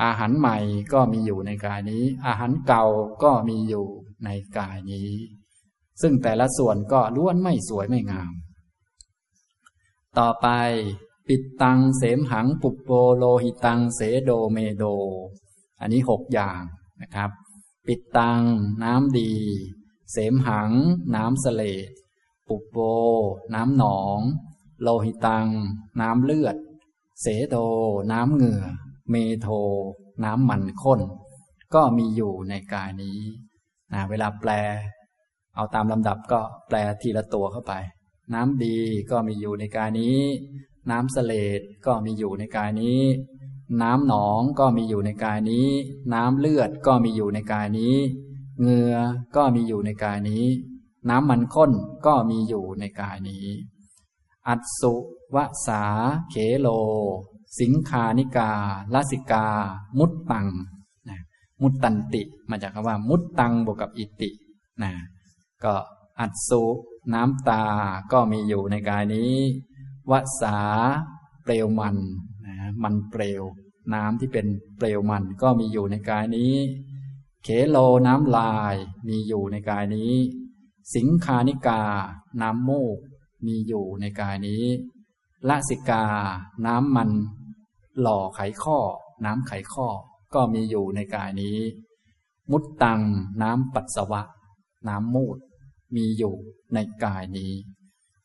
[0.04, 0.58] อาหารใหม่
[0.94, 2.86] ก็มีอยู่ในกายนี้ อาหารเก่า
[3.24, 3.88] ก็มีอยู่
[4.26, 5.10] ในกายนี้
[6.02, 8.34] ซึ่งแต่ละส่วนก็ล้วนไม่สวยไม่งาม
[10.20, 10.48] ต่อไป
[11.28, 14.84] ปิดตังเสมหังปุปโปโลหิตังเสโดเมโด
[15.82, 16.62] อันนี้หกอย่าง
[17.02, 17.32] นะครับ
[17.88, 18.42] ปิดตัง
[18.84, 19.34] น้ำดี
[20.12, 20.72] เสมหัง
[21.16, 21.90] น้ำสเลด
[22.50, 22.78] ปุโป
[23.56, 24.20] น้ำหนอง
[24.82, 25.48] โลหิตัง
[26.02, 26.56] น้ำเลือด
[27.22, 27.56] เสโด
[28.12, 28.64] น้ำเหงื่อ
[29.10, 29.48] เมโท
[30.24, 31.00] น้ำมันข้น
[31.74, 33.20] ก็มีอยู่ในกายนี้
[33.94, 34.52] นะเวลาแปล
[35.56, 37.74] เอาตามลำดับก็แปลทีละตัวเข้าไป
[38.34, 38.78] น้ำดี
[39.12, 40.20] ก็มีอยู่ในกายนี้
[40.92, 43.02] น้ำเสลดก็มีอยู่ในกายนี้
[43.82, 45.68] น้ำหนองก็มีอยู่ในกายนี้
[46.14, 47.96] น้ำเลือดก็มีอยู่ในกายนี้
[48.62, 48.96] เหงื่อ
[49.36, 50.46] ก็มีอยู่ในกายนี้
[51.10, 51.72] น้ำมันข้น
[52.06, 53.46] ก็มีอยู่ในกายนี้
[54.48, 54.94] อัตสุ
[55.36, 55.84] วสา
[56.30, 56.68] เขโล
[57.60, 58.52] สิงคานิกา
[58.94, 59.48] ลสิกา
[60.00, 60.48] มุตตัง
[61.62, 64.30] มุตตันติ มาจากคำว่า มุตตังบวกกับอิติ
[64.84, 64.92] นะ
[65.64, 65.74] ก็
[66.20, 66.64] อัตสุ
[67.14, 67.64] น้ำตา
[68.12, 69.34] ก็มีอยู่ในกายนี้
[70.12, 70.58] วสา
[71.44, 71.98] เปลวมัน
[72.46, 73.44] นะมันเปลว
[73.94, 74.46] น้ำที่เป็น
[74.78, 76.54] เปลวมันก็มีอยู่ในกายนี้
[77.44, 78.76] เขโลน้ำลาย
[79.08, 80.14] มีอยู่ในกายนี้
[80.96, 81.82] สิงคานิกา
[82.42, 82.98] น้ำมูก
[83.46, 84.64] มีอยู่ในกายนี้
[85.50, 86.04] ละสิกา
[86.66, 87.10] น้ำมัน
[88.02, 88.78] หล่อไขข้อ
[89.26, 89.88] น้ำไขข้อ
[90.34, 91.58] ก็มีอยู่ในกายนี้
[92.52, 93.02] มุตตัง
[93.42, 94.22] น้ำปัสสาวะ
[94.90, 95.38] น้ำมูด
[95.96, 96.34] มีอยู่
[96.74, 97.54] ในกายนี้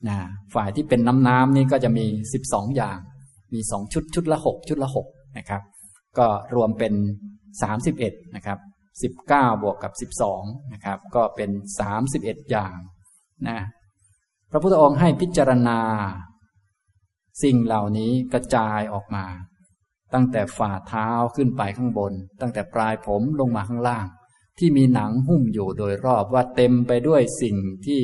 [0.09, 0.19] นะ
[0.55, 2.99] ฝ่ายที่เป็นน้ำน้ำนี่ก็จะมีสิบสองอย่าง
[3.55, 5.07] มีสองชุดชุดละหกชุดละหก
[5.39, 5.63] นะครับ
[6.19, 6.93] ก็รวมเป็น
[7.63, 8.59] สามสิบเอ็ดนะครับ
[9.03, 12.77] สิบเก้าบวกกับสิบสองนะครับ ก็เป็นสามสิบเอ็ดอย่าง
[13.49, 13.61] นะ
[14.51, 15.81] พระพุทธองค์ให้พิจารณา
[17.43, 19.25] สิ่งเหล่านี้กระจายออกมา
[20.15, 24.07] ตั้งแต่ฝ่าเท้าขึ้นไปข้างบน ตั้งแต่ปลายผมลงมาข้างล่าง
[24.59, 28.03] ที่มีหนังหุ้มอยู่โดยรอบว่าเต็มไปด้วยสิ่งที่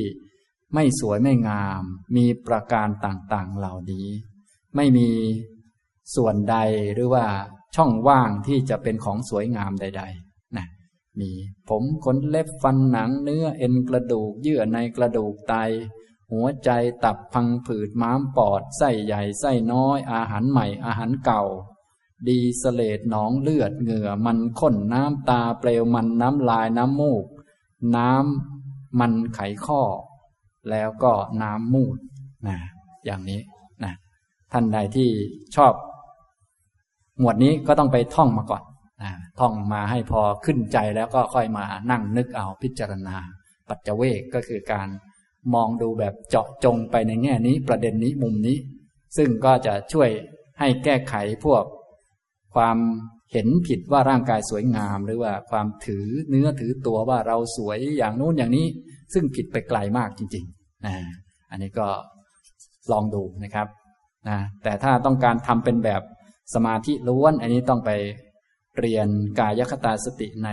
[0.74, 1.82] ไม่สวยไม่งาม
[2.16, 4.08] มีประการต่างๆเหล่านี้
[4.76, 5.10] ไม่มี
[6.16, 6.56] ส่วนใด
[6.94, 7.24] หรือว่า
[7.76, 10.29] ช่องว่างที่จะเป็นของสวยงามใด ๆ
[11.18, 11.30] มี
[11.68, 15.54] ผมขนเล็บฟันหนังเนื้อเอ็นกระดูก เยื่อในกระดูกไต
[16.32, 16.70] หัวใจ
[17.04, 21.42] ตับพังผืดม้ามปอดไส้ใหญ่ไส้น้อย อาหารใหม่อาหารเก่า
[22.28, 27.24] ดีสเลดหนองเลือดเหงื่อมันข้นน้ำตาเปลวมันน้ำลายน้ำมูก
[27.96, 29.82] น้ำมันไขข้อ
[30.70, 31.96] แล้วก็น้ำมูด
[32.46, 32.56] นะ
[33.04, 33.40] อย่างนี้
[33.84, 33.92] นะ
[34.52, 35.08] ท่านใดที่
[35.56, 35.72] ชอบ
[37.18, 38.62] หมวดนี้ก็ต้องไปท่องมาก่อน
[39.40, 43.16] ท่องมาให้พอขึ้นใจแล้วก็ค่อยมานั่งนึกเอาพิจารณา
[43.68, 44.88] ปัจเจเวกก็คือการ
[45.54, 48.58] มองดูแบบเจาะจงไปในแง่นี้ประเด็นนี้มุมนี้
[49.16, 50.10] ซึ่งก็จะช่วย
[50.58, 51.64] ให้แก้ไขพวก
[52.54, 52.76] ความ
[53.32, 58.66] เห็นผิดว่าร่างกายสวยงาม หรือว่าความถือเนื้อถือตัวว่าเราสวยอย่างนู้นอย่างนี้
[59.14, 60.94] ซึ่งผิดไปไกลมากจริงๆนะ
[61.50, 61.88] อันนี้ก็
[62.92, 63.68] ลองดูนะครับ
[64.28, 66.02] นะแต่ถ้าต้องการทำเป็นแบบ
[66.54, 67.90] สมาธิล้วน อันนี้ต้องไป
[68.78, 70.50] เรียนกายคตาสติใน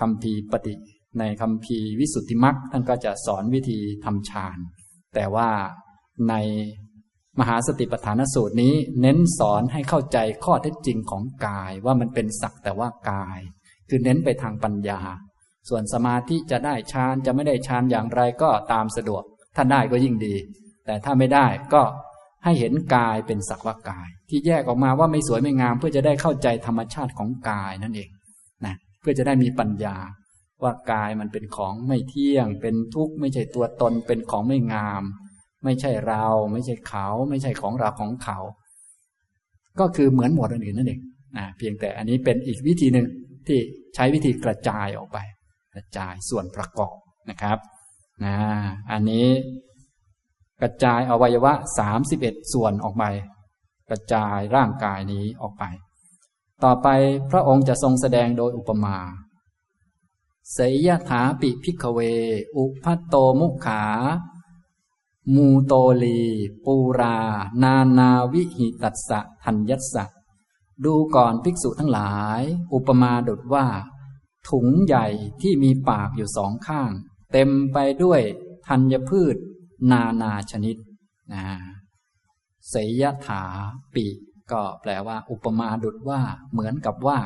[0.00, 0.74] คำพีปฏิ
[1.18, 4.58] ในคำพีวิสุทธิมักท่านก็จะสอนวิธีทำฌาน
[5.14, 5.50] แต่ว่า
[6.28, 6.34] ใน
[7.40, 13.40] มหาสติปัฏฐานสูตรนี้เน้นสอนให้เข้าใจข้อเท็จจริงของกายว่ามันเป็นสักแต่ว่ากาย
[13.88, 15.00] คือเน้นไปทางปัญญา
[15.68, 19.22] ส่วนสมาธิจะได้ฌานจะไม่ได้ฌานอย่างไรก็ตามสะดวก
[19.56, 20.34] ถ้าได้ก็ยิ่งดี
[20.86, 21.82] แต่ถ้าไม่ได้ก็
[22.44, 28.08] ให้เห็นกายเป็นสักว่ากาย ที่แยกออกมาว่าไม่สวยไม่งาม เพื่อจะได้เข้าใจธรรมชาติของกายนั่นเอง
[28.66, 29.96] นะเพื่อจะได้มีปัญญา
[30.62, 35.02] ว่ากายมันเป็นของไม่เที่ยง เป็นทุกข์ไม่ใช่ตัวตนเป็นของไม่งาม
[35.64, 38.38] ไม่ใช่เรา ไม่ใช่เขา ไม่ใช่ของเราของเขา
[39.80, 41.00] ก็คือเหมือนหมวดอื่นนั่นเอง
[41.36, 43.06] นะเพียงแต่อันนี้เป็นอีกวิธีหนึ่ง
[43.46, 43.58] ที่
[43.94, 45.18] ใช้วิธีกระจายออกไป
[45.74, 46.96] กระจายส่วนประกอบ
[47.30, 47.58] นะครับ
[48.24, 48.36] นะ
[48.92, 49.26] อันนี้
[50.60, 53.04] กระจายอวัยวะสามสิบเอ็ดส่วนออกไป
[53.90, 55.64] กระจายร่างกายนี้ออกไป
[56.64, 56.88] ต่อไป
[57.30, 58.96] พระองค์จะทรงแสดงโดยอุปมา
[60.52, 61.98] เสยยถาปิพิกเว
[62.56, 63.82] อุพัตโตมุขา
[65.34, 66.22] มูโตลี
[66.64, 67.18] ปูรา
[67.62, 70.04] นานาวิหิตัสสะทัญยัสสะ
[70.84, 72.42] ดูก่อนภิกษุทั้งหลาย
[72.74, 73.66] อุปมาดุดว่า
[74.48, 75.06] ถุงใหญ่
[75.40, 76.90] ที่มีปากอยู่สองข้าง
[77.32, 78.20] เต็มไปด้วย
[78.66, 79.36] ธัญพืช
[79.90, 80.76] นานาชนิด
[81.32, 81.42] นะ
[82.68, 83.44] เสยถา
[83.94, 84.06] ปิ
[84.52, 86.20] ก็แปลว่า อุปมาดุดว่า
[86.52, 87.18] เหมือนกับว่า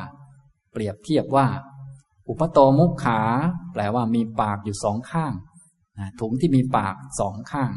[0.71, 1.47] เปรียบเทียบว่า
[2.29, 3.21] อุปโตมุขขา
[3.73, 5.33] แปลว่ามีปากอยู่สองข้าง
[5.99, 7.71] นะถุงที่มีปากสองข้าง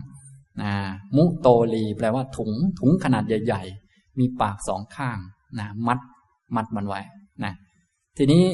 [0.62, 0.72] นะ
[1.16, 5.18] มุโตลี แปลว่าถุง ถุงขนาดใหญ่ ๆ มีปากสองข้าง
[5.58, 5.98] นะมัด
[6.54, 7.00] มัดมันไว้
[7.44, 7.52] นะ
[8.16, 8.44] ทีนี้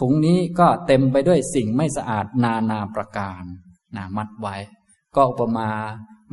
[0.00, 3.42] ถุงนี้ก็เต็มไปด้วยสิ่งไม่สะอาดนานาประการ
[3.96, 4.56] นะมัดไว้
[5.16, 5.68] ก็อุปมา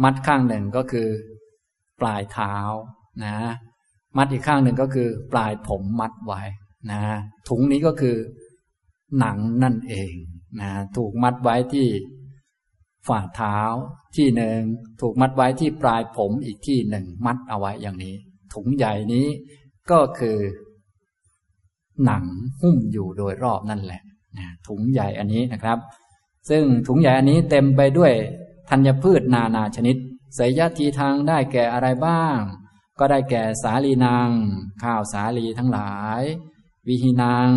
[0.04, 1.08] มัดข้างหนึ่งก็คือ
[2.02, 2.56] ปลายเท้า
[3.26, 3.36] นะ
[4.18, 6.42] มัดอีกข้างหนึ่งก็คือ ปลายผมมัดไว้
[6.92, 7.02] นะ
[7.50, 8.18] ถุงนี้ก็คือ
[9.20, 10.14] หนังนั่นเอง
[10.62, 11.88] นะถูกมัดไว้ที่
[13.08, 13.58] ฝ่าเท้า
[14.16, 14.60] ที่หนึ่ง
[15.02, 18.16] ถูกมัดไว้ที่ปลายผมอีกที่หนึ่งมัดเอาไว้อย่างนี้
[18.54, 19.28] ถุงใหญ่นี้
[19.92, 20.38] ก็คือ
[22.06, 22.24] หนัง
[22.62, 24.02] หุ้มอยู่โดยรอบนั่นแหละ
[24.38, 25.78] นะถุงใหญ่อันนี้นะครับ
[26.50, 28.14] ซึ่งถุงใหญ่อันนี้เต็มไปด้วย
[28.69, 29.97] ธัญพืชนานาชนิด
[30.38, 32.39] สยทีทางได้แก่อะไรบ้าง
[32.99, 34.30] ก็ได้แก่สาลีนาง
[34.84, 36.21] ข้าวสาลีทั้งหลาย
[36.88, 37.49] วิหินาง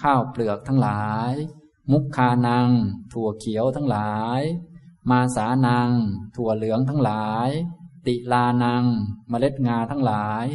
[0.00, 1.32] ข้าวเปลือกทั้งหลาย
[1.90, 2.68] มุกคานัง
[3.12, 4.40] ถั่วเขียวทั้งหลาย
[5.10, 5.90] มาสานัง
[6.36, 7.50] ถั่วเหลืองทั้งหลาย
[8.06, 8.84] ติลานัง
[9.28, 10.46] เมล็ดงาทั้งหลาย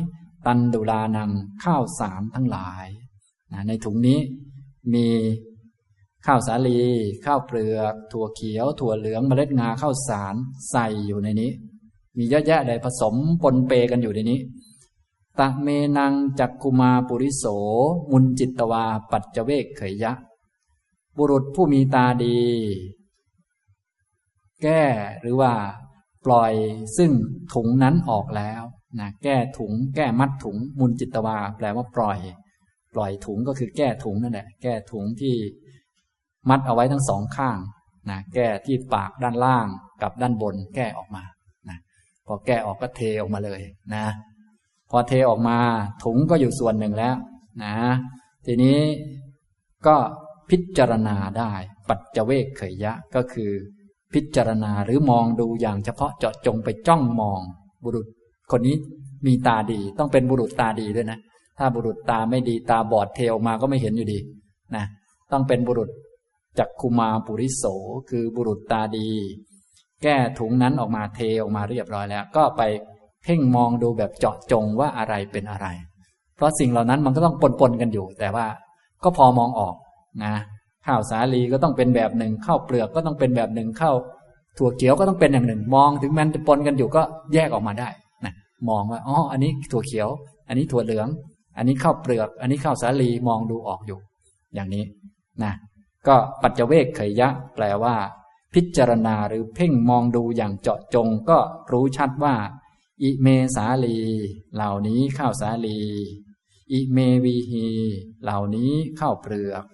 [0.45, 1.31] ตันดุลานัง
[1.63, 2.85] ข้าวสารทั้งหลาย
[3.67, 4.19] ในถุงนี้
[4.93, 5.07] มี
[6.25, 6.81] ข้าวสาลี
[7.25, 10.35] ข้าวเปลือก ถั่วเขียว ถั่วเหลืองเมล็ดงาข้าวสาร
[10.71, 11.51] ใส่อยู่ในนี้
[12.17, 14.39] มีเยอะแยะเลยผสมปนเปกันอยู่ในนี้
[15.39, 17.45] ตะเมนังจักกุมาปุริโส
[18.11, 20.13] มุนจิตตวา ปัจเจเวกเขยยะ
[21.17, 22.39] บุรุษผู้มีตาดี
[24.63, 24.83] แก้
[25.21, 25.51] หรือว่า
[26.25, 26.53] ปล่อย
[26.97, 27.11] ซึ่ง
[27.53, 28.61] ถุงนั้นออกแล้ว
[28.99, 32.19] นะแก้ถุง แก้มัดถุง มุนจิตตวา แปลว่าปล่อย
[32.93, 35.35] ปล่อยถุงก็คือแก้ถุงนั่นแหละ แก้ถุงที่
[36.49, 37.57] มัดเอาไว้ทั้งสองข้าง
[38.09, 39.67] นะแก้ที่ปากด้านล่าง
[40.01, 41.23] กับด้านบนแก้ออกมา
[41.69, 41.77] นะ
[42.25, 43.61] พอแก้ออกก็เทออกมาเลย
[43.93, 44.05] นะ
[44.91, 45.57] พอเทออกมา
[46.03, 47.15] ถุงก็อยู่ส่วนหนึ่งแล้ว
[47.63, 47.75] นะ
[48.45, 48.79] ทีนี้
[49.87, 49.95] ก็
[50.49, 51.51] พิจารณาได้
[51.89, 53.51] ปัจเจเวกเขยยะก็คือ
[54.13, 57.41] พิจารณาหรือมองดูอย่างเฉพาะเจาะจงไปจ้องมอง
[57.83, 58.07] บุรุษ
[58.51, 58.75] คนนี้
[59.27, 61.19] มีตาดีต้องเป็นบุรุษตาดีด้วยนะ
[61.57, 64.19] ถ้าบุรุษตาไม่ดีตาบอดเทออกมาก็ไม่เห็นอยู่ดี
[64.75, 64.85] นะ
[65.31, 65.89] ต้องเป็นบุรุษ
[66.59, 67.63] จักคุมาปุริโส
[68.09, 69.09] คือบุรุษตาดี
[70.03, 72.61] แก้ถุงนั้นออกมาเทออกมาเรียบร้อยแล้ว ก็ไป
[73.23, 75.67] เพ่งมองดูแบบเจาะจงว่าอะไรเป็นอะไร
[76.35, 78.45] เพราะสิ่งเหล่านั้นมันก็ต้องปนๆกันอยู่ แต่ว่า
[79.03, 79.75] ก็พอมองออก
[80.23, 80.33] นะ
[80.85, 83.95] ข้าวสาลีก็ต้องเป็นแบบหนึ่งข้าวเปลือกก็ต้องเป็นแบบหนึ่งข้าว
[84.57, 87.01] ถั่วเขียวก็ต้องเป็นอย่างหนึ่ง มองถึงมันจะปนกันอยู่ก็
[87.33, 87.89] แยกออกมาได้
[88.25, 88.33] นะ
[88.69, 90.09] มองว่าอ๋ออันนี้ถั่วเขียว
[90.47, 91.07] อันนี้ถั่วเหลือง
[91.57, 93.99] อันนี้ข้าวเปลือก อันนี้ข้าวสาลีมองดูออกอยู่
[94.55, 94.83] อย่างนี้
[95.43, 95.53] นะ
[96.07, 97.95] ก็ปัจเจเวกเขยะ แปลว่า
[98.53, 101.39] พิจารณาหรือเพ่งมองดูอย่างเจาะจงก็
[101.71, 102.35] รู้ชัดว่า
[103.03, 103.99] อิเมสาลี
[104.55, 105.81] เหล่านี้ข้าวสาลี
[106.71, 107.67] อิเมวีฮี
[108.23, 109.65] เหล่านี้ข้าวเปลือก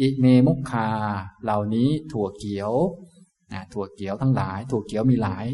[0.00, 0.88] อิเมมุกคา
[1.44, 2.72] เหล่านี้ถั่วเขียว
[3.52, 5.46] นะถั่วเขียวทั้งหลาย ถั่วเขียวมีหลาย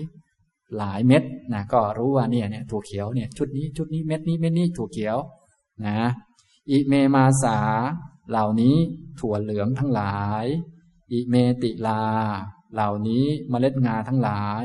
[0.78, 5.16] หลายเม็ดนะก็รู้ว่าเนี่ยเนี่ยถั่วเขียวเนี่ยชุดนี้ชุดนี้เม็ดนี้เม็ดนี้ถั่วเขียว
[5.86, 5.98] นะ
[6.70, 7.58] อิเมมาสา
[8.30, 8.76] เหล่านี้
[9.18, 10.44] ถั่วเหลืองทั้งหลาย
[11.12, 12.02] อิเมติลา
[12.74, 14.64] เหล่านี้เมล็ดงาทั้งหลาย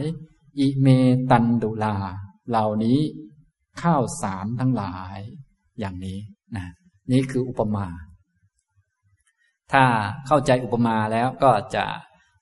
[0.60, 0.88] อิเม
[1.32, 1.96] ตันดุลา
[2.50, 3.00] เหล่านี้
[3.82, 5.18] ข้าวสารทั้งหลาย
[5.80, 6.20] อย่างนี้
[6.56, 6.66] นะ
[7.12, 7.88] นี่คืออุปมา
[9.72, 9.84] ถ้า
[10.28, 11.86] เข้าใจอุปมาแล้วก็จะ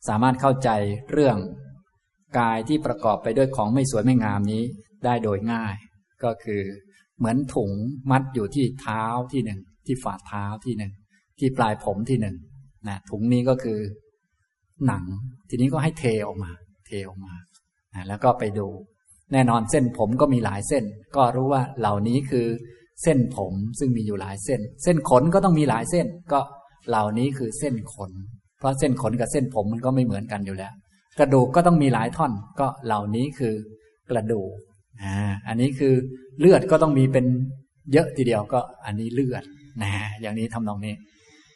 [0.07, 0.69] สามารถเข้าใจ
[1.11, 1.37] เรื่อง
[2.39, 4.63] กายที่ประกอบไปด้วยของไม่สวยไม่งามนี้
[5.05, 5.75] ได้โดยง่าย
[6.23, 6.61] ก็คือ
[7.17, 7.71] เหมือนถุง
[8.11, 10.91] มัดอยู่ที่เท้าที่หนึ่งที่ฝ่าเท้าที่หนึ่ง
[11.41, 12.35] ที่ปลายผมที่หนึ่ง
[12.87, 13.79] นะถุงนี้ก็คือ
[14.87, 15.03] หนัง
[15.49, 16.51] ทีนี้ก็ให้เทออกมา
[16.87, 17.33] เทออกมา
[17.93, 18.67] นะแล้วก็ไปดู
[19.33, 20.83] แน่นอนเส้นผมก็มีหลายเส้น
[21.15, 22.47] ก็รู้ว่าเหล่านี้คือ
[23.03, 26.39] เส้นผมซึ่งมีอยู่หลายเส้น เส้นขนก็ต้องมีหลายเส้น ก็
[26.89, 28.11] เหล่านี้คือเส้นขน
[28.59, 30.73] เพราะเส้นขนกับเส้นผมมันก็ไม่เหมือนกันอยู่แล้ว
[31.19, 33.53] กระดูกก็ต้องมีหลายท่อน ก็เหล่านี้คือ
[34.09, 34.51] กระดูก
[35.01, 35.15] อ่า
[35.47, 35.93] อันนี้คือ
[36.39, 37.25] เลือดก็ต้องมีเป็น
[37.93, 39.43] เยอะทีเดียวก็อันนี้เลือด
[39.81, 40.93] นะอย่างนี้ทำนองนี้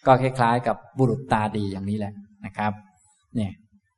[0.06, 2.14] ก็คล้ายๆ กับบุรุษตาดีอย่างนี้แหละ
[2.46, 2.74] นะครับ
[3.36, 3.54] เนี่ย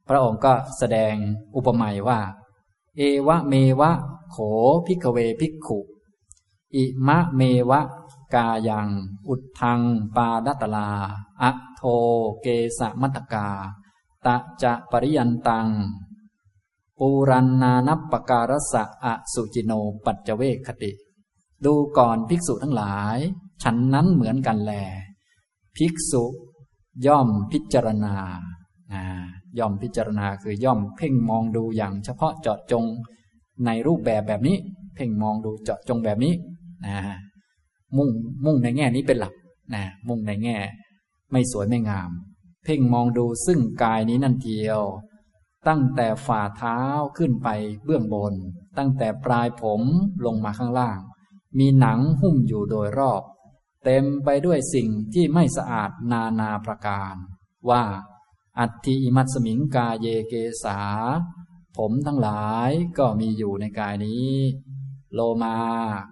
[0.07, 1.13] พระองค์ก็แสดง
[1.55, 2.19] อุปมาว่า
[2.97, 3.91] เอวะเมวะ
[4.31, 4.37] โข
[4.87, 5.79] ภิกขะเว ภิกขุ
[6.75, 7.81] อิมะเมวะ
[8.33, 8.87] กายัง
[9.29, 9.81] อุทธัง
[10.15, 10.89] ปาทะตะลา
[11.41, 11.81] อะโธ
[12.41, 12.47] เก
[12.79, 13.49] สะมัตถะกา
[14.25, 15.67] ตะจะปะริยันตัง
[16.99, 19.71] ปูรัง นานัปปะการัสสะ อะสุจิโน
[20.05, 20.91] ปัจจะเวกขะติ
[21.65, 23.17] ดูก่อนภิกษุทั้งหลาย
[23.63, 24.73] ฉันนั้นเหมือนกันแล
[25.77, 26.23] ภิกษุ
[27.05, 28.15] ย่อมพิจารณา
[29.59, 32.85] ย่อมพิจารณาคือย่อมเพ่งมองดูอย่างเฉพาะเจาะจง
[33.65, 34.57] ในรูปแบบแบบนี้
[34.95, 36.33] เพ่งมองดูเจาะจงแบบนี้
[36.85, 36.97] นะ
[37.97, 38.09] มุ่ง
[38.45, 39.33] มุ่งในแง่นี้เป็นหลัก
[39.73, 40.57] นะมุ่งในแง่
[41.31, 42.11] ไม่สวยไม่งาม
[42.63, 44.81] เพ่งมองดูซึ่งกายนี้นั่นเทียว
[45.67, 46.79] ตั้งแต่ฝ่าเท้า
[47.17, 47.49] ขึ้นไป
[47.85, 48.33] เบื้องบน
[48.77, 49.81] ตั้งแต่ปลายผม
[50.25, 50.99] ลงมาข้างล่าง
[51.59, 53.21] มีหนังหุ้มอยู่โดยรอบ
[53.89, 57.15] เต็มไปด้วยสิ่งที่ไม่สะอาดนานาประการ
[57.69, 57.83] ว่า
[58.59, 60.81] อัติอิมัตสมิงกาเยเกสา
[61.77, 64.31] ผมทั้งหลายก็มีอยู่ในกายนี้
[65.13, 65.57] โลมา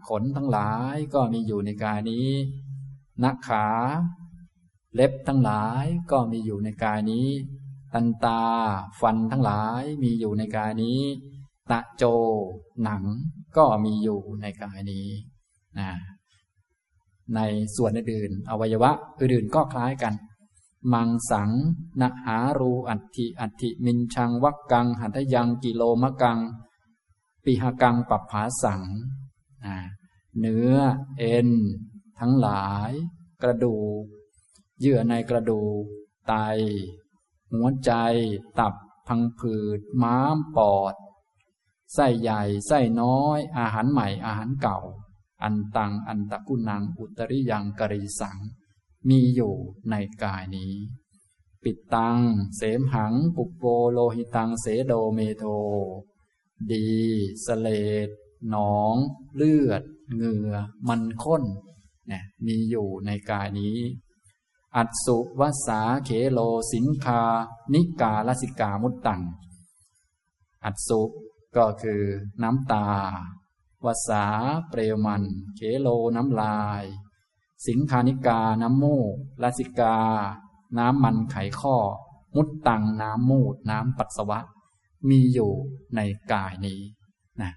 [0.08, 2.30] ขนทั้งหลายก็มีอยู่ในกายนี้
[3.24, 3.68] นักขา
[4.94, 7.28] เล็บทั้งหลายก็มีอยู่ในกายนี้
[7.94, 8.42] ตันตา
[9.02, 11.00] ฟันทั้งหลายมีอยู่ในกายนี้
[11.72, 12.04] ตะโจ
[12.84, 13.04] หนัง
[13.58, 15.08] ก็มีอยู่ในกายนี้
[15.80, 15.90] นะ
[17.36, 17.40] ใน
[17.76, 20.14] ส่วนอื่นอวัยวะอื่นๆก็คล้ายกัน
[20.94, 21.52] มังสัง
[22.02, 26.40] นะหารูอัติอัติมินชังวักกัง หัตยังกิโลมะกัง
[27.44, 28.82] ปิหกังปัปผาสัง
[30.40, 30.74] เนื้อ
[31.18, 31.50] เอ็น
[32.20, 32.92] ทั้งหลาย
[33.42, 34.04] กระดูก
[34.80, 35.84] เยื่อในกระดูก
[36.28, 36.34] ไต
[37.52, 37.92] หัวใจ
[38.60, 38.74] ตับ
[39.08, 40.96] พังผืด ม้าม ปอด
[41.94, 44.80] ไส้ใหญ่ ไส้น้อย อาหารใหม่ อาหารเก่า
[45.43, 48.38] อันตังอันตะกุนังอุตริยังกริสัง
[49.10, 49.56] มีอยู่
[49.89, 50.74] ในกายนี้
[51.63, 52.19] ปิดตัง
[52.58, 55.43] เสมหัง ปุโปโลหิตัง เสโดเมโท
[56.71, 56.88] ดี
[57.45, 57.67] สเล
[58.08, 58.10] ด
[58.50, 58.95] หนอง
[59.36, 60.54] เลือด เหงื่อ
[60.88, 61.43] มันข้น
[62.08, 63.78] เนี่ยมีอยู่ในกายนี้
[64.76, 66.39] อัตสุวสาเขโล
[66.74, 67.21] สิงคา
[67.74, 69.21] นิกาลสิกามุตตัง
[70.65, 71.02] อัตสุ
[71.58, 72.02] ก็คือ
[72.43, 72.86] น้ำตา
[73.86, 74.26] วสา
[74.70, 75.24] เปรวมัน
[75.56, 76.84] เขโลน้ำลาย
[77.68, 79.98] สิงคานิกาน้ำมูกลาสิกา
[80.78, 81.76] น้ำมันไขข้อ
[82.36, 84.40] มุดตังน้ำมูด น้ำปัสสาวะ
[85.10, 85.52] มีอยู่
[85.96, 86.02] ใน
[86.34, 86.82] กายนี้
[87.42, 87.52] นะ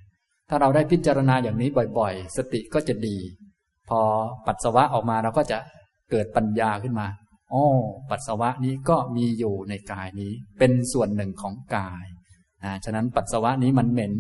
[0.49, 3.19] ถ้าเราได้พิจารณาอย่างนี้บ่อยๆ สติก็จะดี
[3.89, 4.01] พอ
[4.47, 5.59] ปัสสาวะออกมาเราก็จะ
[6.11, 7.09] เกิดปัญญาขึ้นมา
[7.53, 7.63] อ๋อ
[8.11, 12.05] ปัสสาวะนี้ก็มีอยู่ในกายนี้ เป็นส่วนหนึ่งของกาย
[12.65, 14.15] นะฉะนั้นปัสสาวะนี้มันเหม็น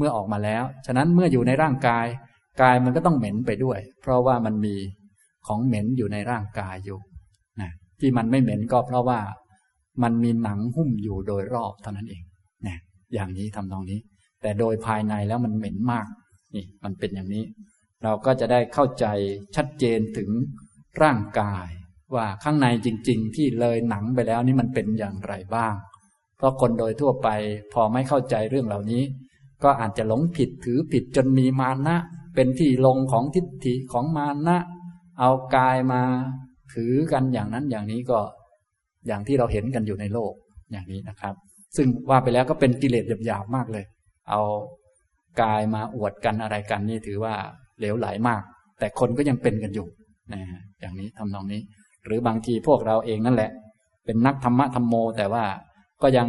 [0.00, 2.06] เมื่อออกมาแล้ว ฉะนั้นเมื่ออยู่ในร่างกาย
[2.62, 4.74] กายมันก็ต้องเหม็นไปด้วย เพราะว่ามันมี
[5.46, 6.98] ของเหม็นอยู่ในร่างกายอยู่
[7.60, 9.20] นะที่มันไม่เหม็นก็เพราะว่า
[10.02, 12.22] มันมีหนังหุ้มอยู่โดยรอบเท่านั้นเอง
[12.66, 12.78] นะ
[13.14, 14.00] อย่างนี้ทำตรงนี้
[14.42, 16.06] แต่โดยภายในแล้วมันเหม็นมาก
[16.54, 17.44] นี่มันเป็นอย่างนี้
[18.04, 19.06] เราก็จะได้เข้าใจ
[19.56, 20.30] ชัดเจนถึง
[21.02, 21.68] ร่างกาย
[22.14, 25.74] ว่าข้างในจริง ๆ ที่เลยหนังไปแล้วนี่มันเป็นอย่างไรบ้าง
[26.36, 27.28] เพราะคนโดยทั่วไป
[27.72, 29.02] พอไม่เข้าใจเรื่องเหล่านี้
[29.64, 31.96] ก็อาจจะหลงผิดถือผิดจนมีมานะ
[32.34, 34.58] เป็นที่ลงของทิฏฐิของมานะ
[35.20, 36.02] เอากายมา
[36.74, 38.18] ถือกันอย่างนั้นอย่างนี้ก็
[39.06, 40.32] อย่างที่เราเห็นกันอยู่ในโลก
[40.72, 41.34] อย่างนี้นะครับ
[41.76, 43.84] ซึ่งว่าไปแล้วก็เป็นกิเลสหยาบๆมากเลย
[44.30, 44.40] เอา
[45.42, 47.34] กายมาอวดกันอะไรกันนี่ถือว่า
[47.78, 48.42] เหลวไหลมาก
[48.78, 49.86] แต่คนก็ยังเป็นกันอยู่
[50.32, 50.42] นะ
[50.80, 51.62] อย่างนี้ทำนองนี้
[52.04, 53.50] หรือบางทีพวกเราเองนั่นแหละ
[54.04, 55.44] เป็นนักธรรมะธรรมโม แต่ว่า
[56.02, 56.28] ก็ยัง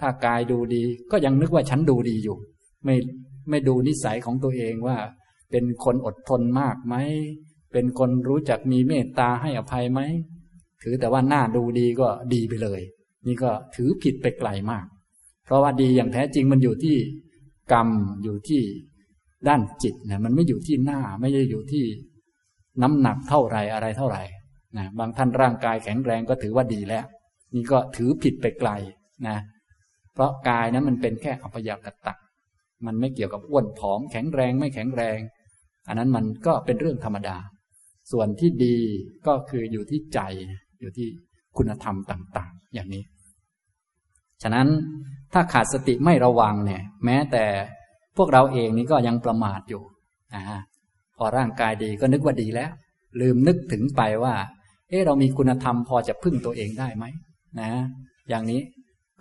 [0.00, 2.36] ถ้ากายดูดี ก็ยังนึกว่าฉันดูดีอยู่
[2.84, 2.96] ไม่
[3.50, 4.96] ไม่ดูนิสัยของตัวเองว่า
[5.50, 6.94] เป็นคนอดทนมากไหม
[7.72, 10.00] เป็นคนรู้จักมีเมตตาให้อภัยไหม
[10.82, 12.80] ถือแต่ว่าหน้าดูดีก็ดีไปเลย
[13.26, 14.86] นี่ก็ถือผิดไปไกลมาก
[15.44, 16.96] เพราะว่าดีอย่างแท้จริงมันอยู่ที่
[17.72, 17.88] กรรม
[18.24, 18.62] อยู่ที่
[19.48, 21.84] ด้านจิตนะมันไม่อยู่ที่หน้าไม่ได้อยู่ที่
[22.82, 24.22] น้ำหนักเท่าไรอะไรเท่าไหร่
[24.76, 27.04] นะบางท่านร่างกายแข็งแรงก็ถือว่าดีแล้ว
[27.54, 28.70] นี่ก็ถือผิดไปไกล
[29.28, 29.36] นะ
[30.18, 32.14] เพราะกายนั้นมันเป็นแค่อัพยากตะ
[32.86, 35.18] มันไม่เกี่ยวกับอ้วนผอมแข็งแรงไม่แข็งแรง
[35.88, 37.36] อันนั้นมันก็เป็นเรื่องธรรมดา
[38.12, 38.76] ส่วนที่ดี
[39.26, 40.20] ก็คืออยู่ที่ใจ
[40.80, 41.08] อยู่ที่
[41.56, 43.02] คุณธรรมต่าง ๆ อย่างนี้
[44.42, 44.68] ฉะนั้น
[45.32, 47.44] ถ้าขาดสติไม่ระวังเนี่ย แม้แต่
[48.16, 49.82] พวกเราเองนี่ก็ยังประมาทอยู่
[50.34, 50.60] นะฮะ
[51.16, 52.70] พอร่างกายดีก็นึกว่าดีแล้ว
[53.20, 54.34] ลืมนึกถึงไปว่า
[54.88, 57.04] เออเรามีคุณธรรมพอจะพึ่งตัวเองได้ไหม
[57.60, 57.70] นะ
[58.28, 58.60] อย่างนี้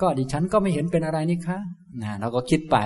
[0.02, 1.58] ก็ดิฉันก็ไม่เห็นเป็นอะไรนี่คะ
[2.04, 2.78] นะเราก็คิดไป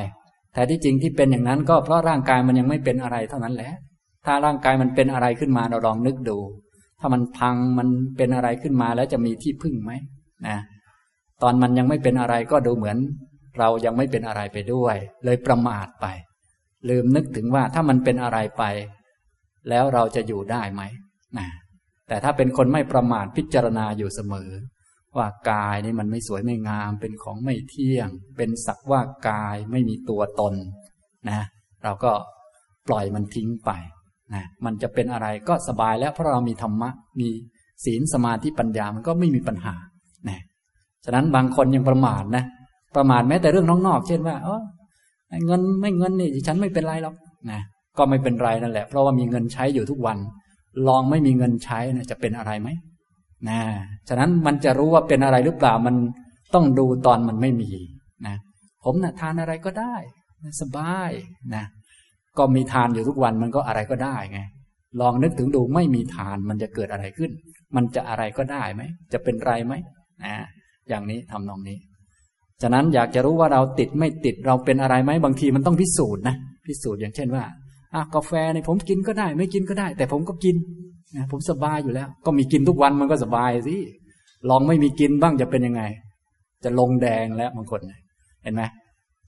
[0.54, 3.72] แต่ที่จริงที่เป็นอย่างนั้น ก็เพราะร่างกายมันยังไม่เป็นอะไรเท่านั้นแหละ
[4.26, 6.38] ถ้าร่างกายมันเป็นอะไรขึ้นมาเราลองนึกดู
[7.00, 7.88] ถ้ามันพังมัน
[8.18, 9.92] เป็นอะไรขึ้นมาแล้วจะมีที่พึ่งไหม
[10.48, 10.58] นะ
[11.44, 12.98] ตอนมันยังไม่เป็นอะไรก็ดูเหมือน
[13.60, 14.96] เรายังไม่เป็นอะไรไปด้วย
[15.26, 16.06] เลยประมาทไป
[16.90, 18.64] ลืมนึกถึงว่าถ้ามันเป็นอะไรไป
[19.70, 20.82] แล้วเราจะอยู่ได้ไหม
[21.38, 21.48] นะ
[22.08, 24.50] แต่ถ้าเป็นคนไม่ประมาทพิจารณาอยู่เสมอ
[25.18, 30.54] ว่ากายนี่มันไม่สวยไม่งาม เป็นของไม่เที่ยง เป็นสักว่ากายไม่มีตัวตน
[31.30, 31.42] นะ
[31.84, 32.12] เราก็
[32.88, 33.72] ปล่อยมันทิ้งไป
[34.34, 36.90] นะมันจะเป็นอะไรก็สบายแล้วเพราะเรามีธรรมะ
[37.20, 37.30] มี
[37.86, 39.76] ศีลสมาธิปัญญามันก็ไม่มีปัญหา
[40.30, 40.40] นะ
[41.06, 42.44] ฉะนั้นบางคนยังประมาทนะ
[42.96, 44.62] ประมาทแม้แต่เรื่องนอกๆเช่นว่าเออ
[45.46, 47.16] เงินไม่เงินนี่ฉันไม่เป็นไรหรอก
[47.52, 47.62] นะ
[47.98, 50.18] ก็ไม่เป็นไรนั่นแหละ เพราะว่ามีเงินใช้อยู่ทุกวัน
[50.88, 52.70] ลองไม่มีเงินใช้นะจะเป็นอะไรไหม
[53.50, 53.60] นะ
[54.10, 55.96] ฉะนั้นมันจะรู้ว่าเป็นอะไรหรือเปล่ามัน
[56.54, 57.72] ต้องดูตอนมันไม่มี
[58.28, 58.36] นะ
[58.84, 59.96] ผมนะ่ะทานอะไรก็ได้
[60.62, 61.12] สบาย
[61.56, 61.66] นะ
[62.38, 64.40] ก็มีทานอยู่ทุกวันมันก็อะไรก็ได้ไง
[65.02, 67.32] ลองนึกถึงดูไม่มีทานมันจะเกิดอะไรขึ้น
[67.76, 68.82] มันจะอะไรก็ได้ไหม
[69.14, 69.74] จะเป็นไรไหม
[70.24, 70.36] นะ
[70.90, 71.78] อย่างนี้ทำนองนี้
[72.62, 76.36] ฉะนั้นอยากจะรู้ว่าเราติดไม่ติดเราเป็นอะไรไหมบางทีมันต้องพิสูจน์นะ
[76.68, 77.44] พิสูจน์อย่างเช่นว่า
[77.96, 80.56] อะกาแฟเนี่ยผมกินก็ได้ ไม่กินก็ได้ แต่ผมก็กิน
[81.32, 83.78] ผมสบายอยู่แล้ว ก็มีกินทุกวันมันก็สบายสิ
[84.50, 85.84] ลองไม่มีกินบ้างจะเป็นยังไง
[86.64, 87.82] จะลงแดงแล้วบางคน
[88.44, 88.64] เห็นไหม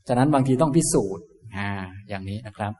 [0.08, 1.24] ฉะนั้นบางทีต้องพิสูจน์
[1.56, 1.68] อ่า
[2.10, 2.74] อย่างนี้นะครับ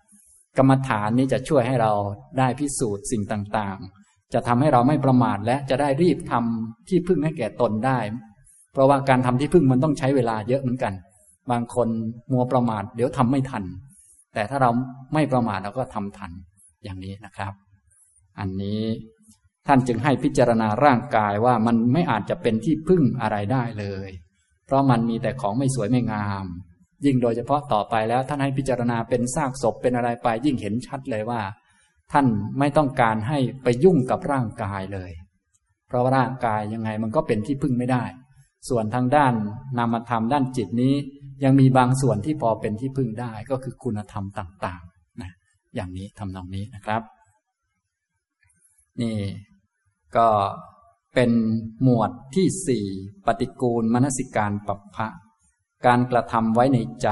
[0.58, 1.92] กรรมฐานนี้จะช่วยให้เรา
[2.40, 8.00] ได้พิสูจน์สิ่งต่างๆ จะทำให้เราไม่ประมาทและจะได้รีบทำที่พึ่งให้แก่ตนได้
[8.74, 10.94] เพราะว่าการทำที่พึ่งมันต้องใช้เวลาเยอะเหมือนกัน
[11.52, 11.88] บางคน
[12.32, 13.64] มัวประมาทเดี๋ยวทำไม่ทัน
[14.34, 14.70] แต่ถ้าเรา
[15.14, 16.32] ไม่ประมาทเราก็ทำทัน
[16.84, 17.54] อย่างนี้นะครับ
[18.40, 18.82] อันนี้
[19.68, 24.10] ท่านจึงให้พิจารณาร่างกายว่ามันไม่อาจจะเป็นที่พึ่งอะไรได้เลย
[24.66, 26.46] เพราะมันมีแต่ของไม่สวยไม่งาม
[27.06, 31.42] ยิ่งโดยเฉพาะต่อไปแล้วท่านให้พิจารณาเป็นซากศพเป็นอะไรไป ยิ่งเห็นชัดเลยว่า
[32.12, 32.26] ท่าน
[32.60, 35.12] ไม่ต้องการให้ไปยุ่งกับร่างกายเลย
[35.88, 38.04] เพราะว่าร่างกายยังไงมันก็เป็นที่พึ่งไม่ได้
[38.70, 39.34] ส่วนทางด้าน
[39.78, 40.94] นามธรรมด้านจิตนี้
[41.44, 45.32] ยังมีบางส่วนที่พอเป็นที่พึ่งได้ก็คือคุณธรรมต่างๆนะ
[45.76, 47.02] อย่างนี้ทำนองนี้นะครับ
[49.02, 49.18] นี่
[50.18, 50.30] ก็
[51.14, 51.32] เป็น
[51.84, 52.86] หมวดที่สี่
[53.26, 55.08] ปฏิกูลมนสิการปัปพะ
[55.86, 57.10] การกระทำไว้ในใจ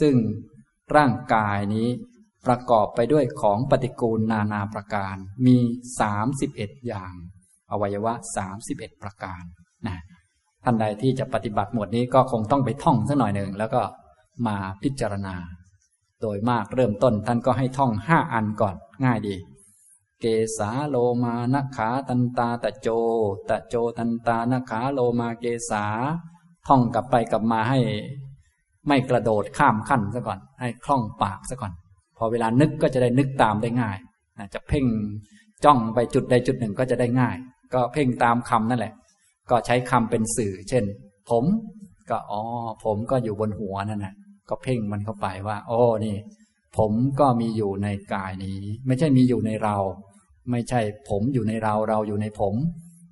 [0.00, 0.14] ซึ่ง
[0.96, 1.88] ร่างกายนี้
[2.46, 5.56] ประกอบไปด้วยของปฏิกูลนานาประการ มี
[6.00, 7.12] สามสิบเอ็ดอย่าง
[7.70, 9.42] อวัยวะสามสิบเอ็ดประการ
[9.86, 9.96] นะ
[10.64, 13.82] ท่านใดที่จะปฏิบัติหมวดนี้ก็คงต้องไปท่องสักหน่อยหนึ่งแล้วก็
[14.46, 15.34] มาพิจารณา
[16.22, 19.36] โดยมากเริ่มต้นท่านก็ให้ท่องห้าอันก่อนง่ายดี
[20.20, 20.26] เก
[20.58, 22.88] สาโลมานะขาตันตาตะโจ
[23.48, 25.84] ตะโจตันตานะขาโลมาเกสา
[26.66, 27.78] ท่องกลับไปกลับมาให้
[28.88, 31.72] ไม่กระโดดข้ามขั้นซะก่อน ให้คล่องปากซะก่อน
[32.16, 33.96] พอเวลานึกก็จะได้นึกตามได้ง่าย
[34.54, 34.86] จะเพ่ง
[35.64, 37.36] จ้องไปจุดใดจุดหนึ่งก็จะได้ง่าย
[37.74, 38.94] ก็เพ่งตามคำนั่นแหละ
[39.50, 40.84] ก็ใช้คำเป็นสื่อ เช่น
[41.30, 41.44] ผม
[42.10, 42.42] ก็อ๋อ
[42.84, 44.14] ผมก็อยู่บนหัวนั่นแหละ
[44.48, 46.16] ก็เพ่งมันเข้าไปว่า โอ้นี่
[46.76, 49.76] ผมก็มีอยู่ในกายนี้ ไม่ใช่มีอยู่ในเรา
[50.50, 52.54] ไม่ใช่ผมอยู่ในเราเราอยู่ในผม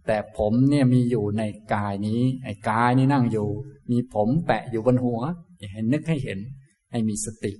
[0.06, 1.42] แต่ผมเนี่ยมีอยู่ใน
[1.74, 3.48] กายนี้ ไอ้กายนี่นั่งอยู่
[3.90, 5.20] มีผมแปะอยู่บนหัว
[5.72, 6.38] เห็นนึกให้เห็น
[6.90, 7.52] ให้มีสติ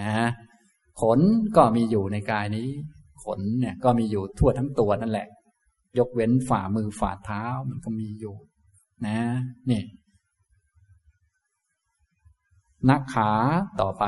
[0.00, 0.12] นะ
[1.00, 1.20] ขน
[1.56, 2.68] ก็มีอยู่ในกายนี้
[3.24, 5.28] ขนเนี่ยก็มีอยู่ทั่วทั้งตัวนั่นแหละ
[5.98, 8.36] ยกเว้นฝ่ามือฝ่าเท้ามันก็มีอยู่
[9.06, 9.18] นะ
[9.70, 9.82] นี่
[12.90, 13.30] นักขา
[13.80, 14.04] ต่อไป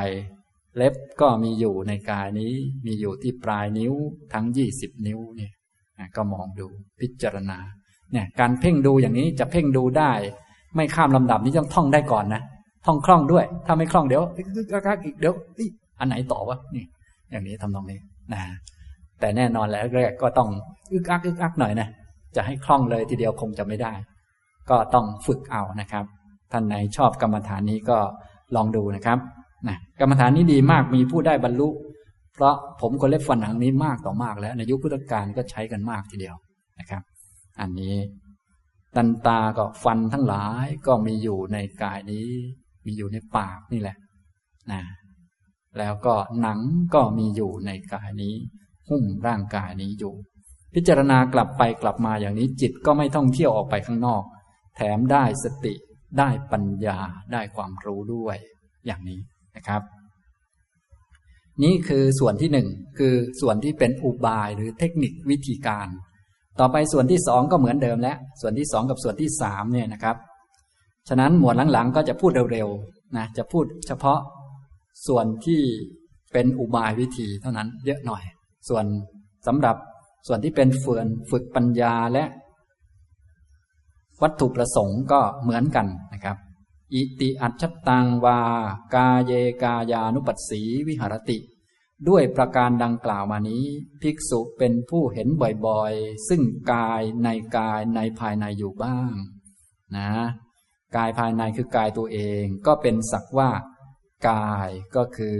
[0.76, 2.52] เล็บก็มีอยู่ในกายนี้
[2.86, 3.94] มีอยู่ที่ปลายนิ้ว
[4.32, 5.52] ทั้งยี่สิบนิ้วเนี่ย
[6.16, 6.66] ก็มองดู
[7.00, 7.58] พิจารณา
[8.12, 10.12] เนี่ยการเพ่งดูอย่างนี้จะเพ่งดูได้
[10.74, 12.42] ไม่ข้ามลำดับนี้ต้องท่องได้ก่อนนะ
[12.86, 14.22] ท่องคล่องด้วย ถ้าไม่คล่องเดี๋ยว
[14.86, 15.34] กักอีกเดี๋ยว
[15.98, 16.84] อันไหนต่อวะนี่
[17.30, 17.98] อย่างนี้ทำตรงนี้
[18.32, 18.40] นะ
[19.20, 20.48] แต่แน่นอนแล้วแรกก็ต้อง
[20.92, 21.88] อึกอักอึกอักหน่อยนะ
[22.36, 23.92] จะให้คล่องเลยทีเดียวคงจะไม่ได้
[24.70, 26.04] ก็ต้องฝึกเอานะครับ
[26.52, 27.98] ท่านไหนชอบกรรมฐานนี้ก็
[28.56, 29.18] ลองดูนะครับ
[29.68, 31.68] นะกรรมฐานนี้ดีมากมีผู้ได้บรรลุ
[32.34, 36.36] เพราะผมก็เล็บฟันหนังนี้มากต่อมากแล้ว ในยุคพุทธกาลก็ใช้กันมากทีเดียว
[36.78, 37.02] นะครับ
[37.60, 37.96] อันนี้
[38.96, 42.28] ตันตาก็ฟันทั้งหลายก็มีอยู่ในกายนี้
[42.86, 43.96] มีอยู่ในปากนี่แหละ
[44.72, 44.82] นะ
[45.78, 46.60] แล้วก็หนัง
[46.94, 48.34] ก็มีอยู่ในกายนี้
[48.88, 50.14] หุ้มร่างกายนี้อยู่
[50.74, 54.22] พิจารณากลับไปกลับมาอย่างนี้จิตก็ไม่ต้องเที่ยวออกไปข้างนอก
[54.76, 55.74] แถมได้สติ
[56.18, 56.98] ได้ปัญญา
[57.32, 58.36] ได้ความรู้ด้วย
[58.86, 59.20] อย่างนี้
[59.56, 59.82] นะครับ
[61.62, 65.88] นี่คือส่วนที่หนึ่งคือส่วนที่เป็นอุบายหรือเทคนิควิธีการ
[66.60, 70.16] ต่อไปส่วนที่สองก็เหมือนเดิมแล้วส่วนที่สองกับส่วนที่สามเนี่ยนะครับ
[71.08, 74.20] ฉะนั้นหมวดหลังๆ ก็จะพูดเร็วๆนะจะพูดเฉพาะ
[75.06, 75.60] ส่วนที่
[76.32, 78.22] เป็นอุบายวิธีเท่านั้นเยอะหน่อย
[78.68, 78.84] ส่วน
[79.46, 79.76] สำหรับ
[80.26, 82.24] ส่วนที่เป็นฝืนฝึกปัญญาและ
[84.22, 86.36] วัตถุประสงค์ก็เหมือนกันนะครับ
[86.92, 88.40] อิติอัจฉตังวา
[88.94, 89.32] กาเย
[89.62, 91.38] กายานุปัสสีวิหารติ
[92.08, 93.64] ด้วยประการดังกล่าวมานี้
[94.02, 95.28] ภิกษุเป็นผู้เห็น
[95.66, 99.12] บ่อยๆ ซึ่งกายในกายในภายในอยู่บ้าง
[99.96, 100.10] นะ
[100.96, 103.50] กายภายในคือกายตัวเองก็เป็นสักว่า
[104.28, 105.38] กายก็คือ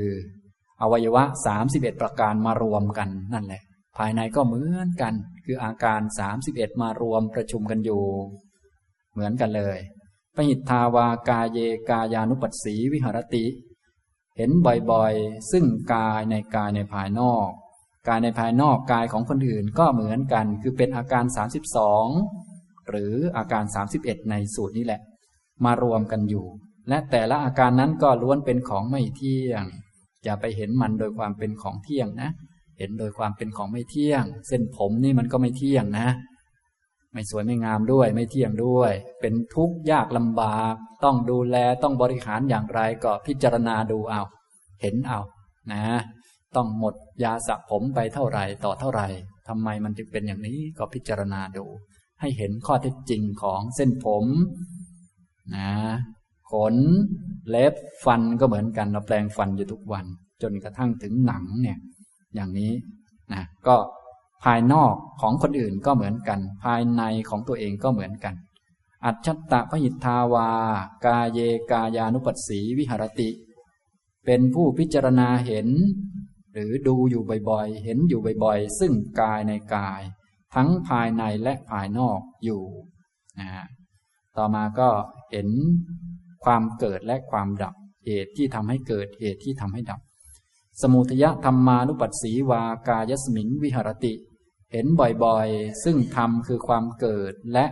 [0.83, 1.25] อวัยวะ
[1.63, 3.63] 31 ประการมารวมกันนั่นแหละ
[3.99, 5.15] ภายในก็เหมือนกัน
[5.45, 6.01] คืออาการ
[6.41, 8.03] 31 มารวมประชุมกันอยู่
[9.13, 9.79] เหมือนกันเลย
[10.37, 11.59] ปหิทธาวากาเย
[11.89, 13.45] กายานุปัสสีวิหรติ
[14.37, 14.51] เห็น
[14.91, 17.49] บ่อยๆ ซึ่งกายในกายในภายนอก
[18.09, 21.25] กายในภายนอกกายของคนอื่นก็เหมือนกัน คือเป็นอาการ
[22.07, 23.65] 32 หรืออาการ
[23.97, 25.01] 31 ในสูตรนี้แหละ
[25.65, 26.47] มารวมกันอยู่
[26.89, 29.65] และแต่ละอาการนั้นก็ล้วนเป็นของไม่เที่ยง
[30.25, 32.31] อย่าไปเห็นมันโดยความเป็นของเที่ยงนะ
[32.79, 36.09] เห็นโดยความเป็นของไม่เที่ยง เส้นผมนี่มันก็ไม่เที่ยงนะ
[37.15, 44.23] ไม่สวยไม่งามด้วย ไม่เที่ยงด้วย เป็นทุกข์ยากลำบาก ต้องดูแลต้องบริหารอย่างไรก็พิจารณาดูเอา
[44.81, 45.21] เห็นเอา
[45.73, 45.83] นะ
[46.57, 49.07] ต้องหมดยาสระผมไปเท่าไหร่ต่อเท่าไหร่
[49.49, 51.65] ทำไมมันจึงเป็นอย่างนี้ก็พิจารณาดู
[52.21, 54.25] ให้เห็นข้อเท็จจริงของเส้นผม
[55.55, 55.71] นะ
[56.51, 56.77] ขน
[57.49, 60.05] เล็บฟันก็เหมือนกันเราแปลงฟันอยู่ทุกวัน
[60.43, 61.79] จนกระทั่งถึงหนังเนี่ย
[62.35, 62.73] อย่างนี้
[63.33, 63.77] นะก็
[64.45, 68.35] ภายนอกของคนอื่นก็เหมือนกัน ภายในของตัวเองก็เหมือนกัน
[69.05, 70.51] อัจฉตะพหิทธาวา
[71.05, 71.39] กาเย
[71.71, 73.31] กายานุปัสสีวิหรติ
[74.27, 75.69] เป็นผู้พิจารณาเห็น
[76.53, 80.03] หรือดูอยู่บ่อยๆ เห็นอยู่บ่อยๆ ซึ่งกายในกาย
[80.55, 82.63] ทั้งภายในและภายนอกอยู่
[83.41, 83.49] นะ
[84.37, 84.89] ต่อมาก็
[85.31, 85.49] เห็น
[86.45, 87.75] ความเกิดและความดับ
[88.07, 90.01] เหตุที่ทำให้เกิดเหตุที่ทำให้ดับ
[90.83, 94.13] สมุทยธรรมานุปัสสีวากายสมิงวิหรติ
[94.75, 94.89] เห็น
[95.25, 97.67] บ่อยๆ ซึ่งธรรมคือความเกิดและ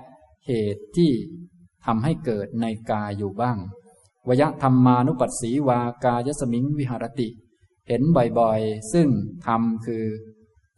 [0.46, 1.12] เหตุที่
[1.84, 3.58] ทำให้เกิดในกายอยู่บ้าง
[4.28, 7.28] วยธรรมานุปัสสีวากายสมิงวิหารติ
[7.88, 9.08] เห็นบ่อยๆ ซึ่ง
[9.46, 10.04] ธรรมคือ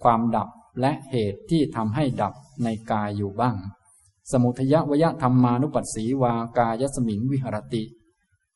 [0.03, 0.49] ความดับ
[0.81, 3.57] และเหตุที่ทำให้ดับในกายอยู่บ้าง
[4.33, 7.83] สมุทยวยธรรมานุปัสสีวากายสมิงวิหารติ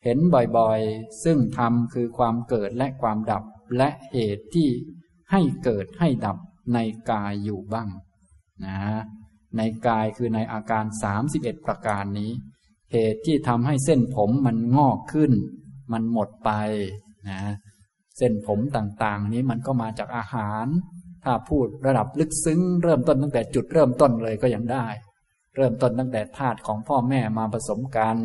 [0.05, 0.19] เห็น
[0.57, 3.45] บ่อยๆ ซึ่งธรรมคือความเกิดและความดับ
[3.77, 4.69] และเหตุที่
[5.31, 6.39] ให้เกิดให้ดับ
[6.75, 6.79] ใน
[7.11, 7.89] กายอยู่บ้าง
[8.67, 8.79] นะ
[9.57, 10.85] ในกายคือในอาการ
[11.25, 12.31] 31 ประการนี้
[12.93, 15.33] เหตุที่ทำให้เส้นผมมันงอกขึ้น
[15.93, 16.51] มันหมดไป
[17.29, 17.41] นะ
[18.19, 20.67] เส้นผมต่างๆ นี้มันก็มาจากอาหาร
[21.25, 24.87] ถ้าพูดระดับลึกซึ้ง เริ่มต้นตั้งแต่จุดเริ่มต้นเลยก็ยังได้
[25.57, 28.17] เริ่มต้นตั้งแต่ธาตุของพ่อแม่มาผสมกัน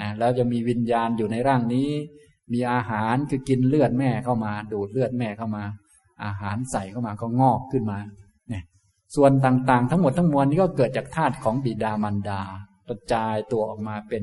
[0.00, 1.90] นะแล้วจะมีวิญญาณอยู่ในร่างนี้
[2.52, 5.64] มีอาหารคือกินเลือดแม่เข้ามา ดูดเลือดแม่เข้ามา
[6.24, 7.98] อาหารใส่เข้ามาก็งอกขึ้นมา
[8.48, 8.62] เนี่ย
[9.16, 12.42] ส่วนต่างๆ ทั้งหมดทั้งมวลนี้ก็เกิดจากธาตุของบิดามารดา
[12.88, 14.22] กระจายตัวออกมาเป็น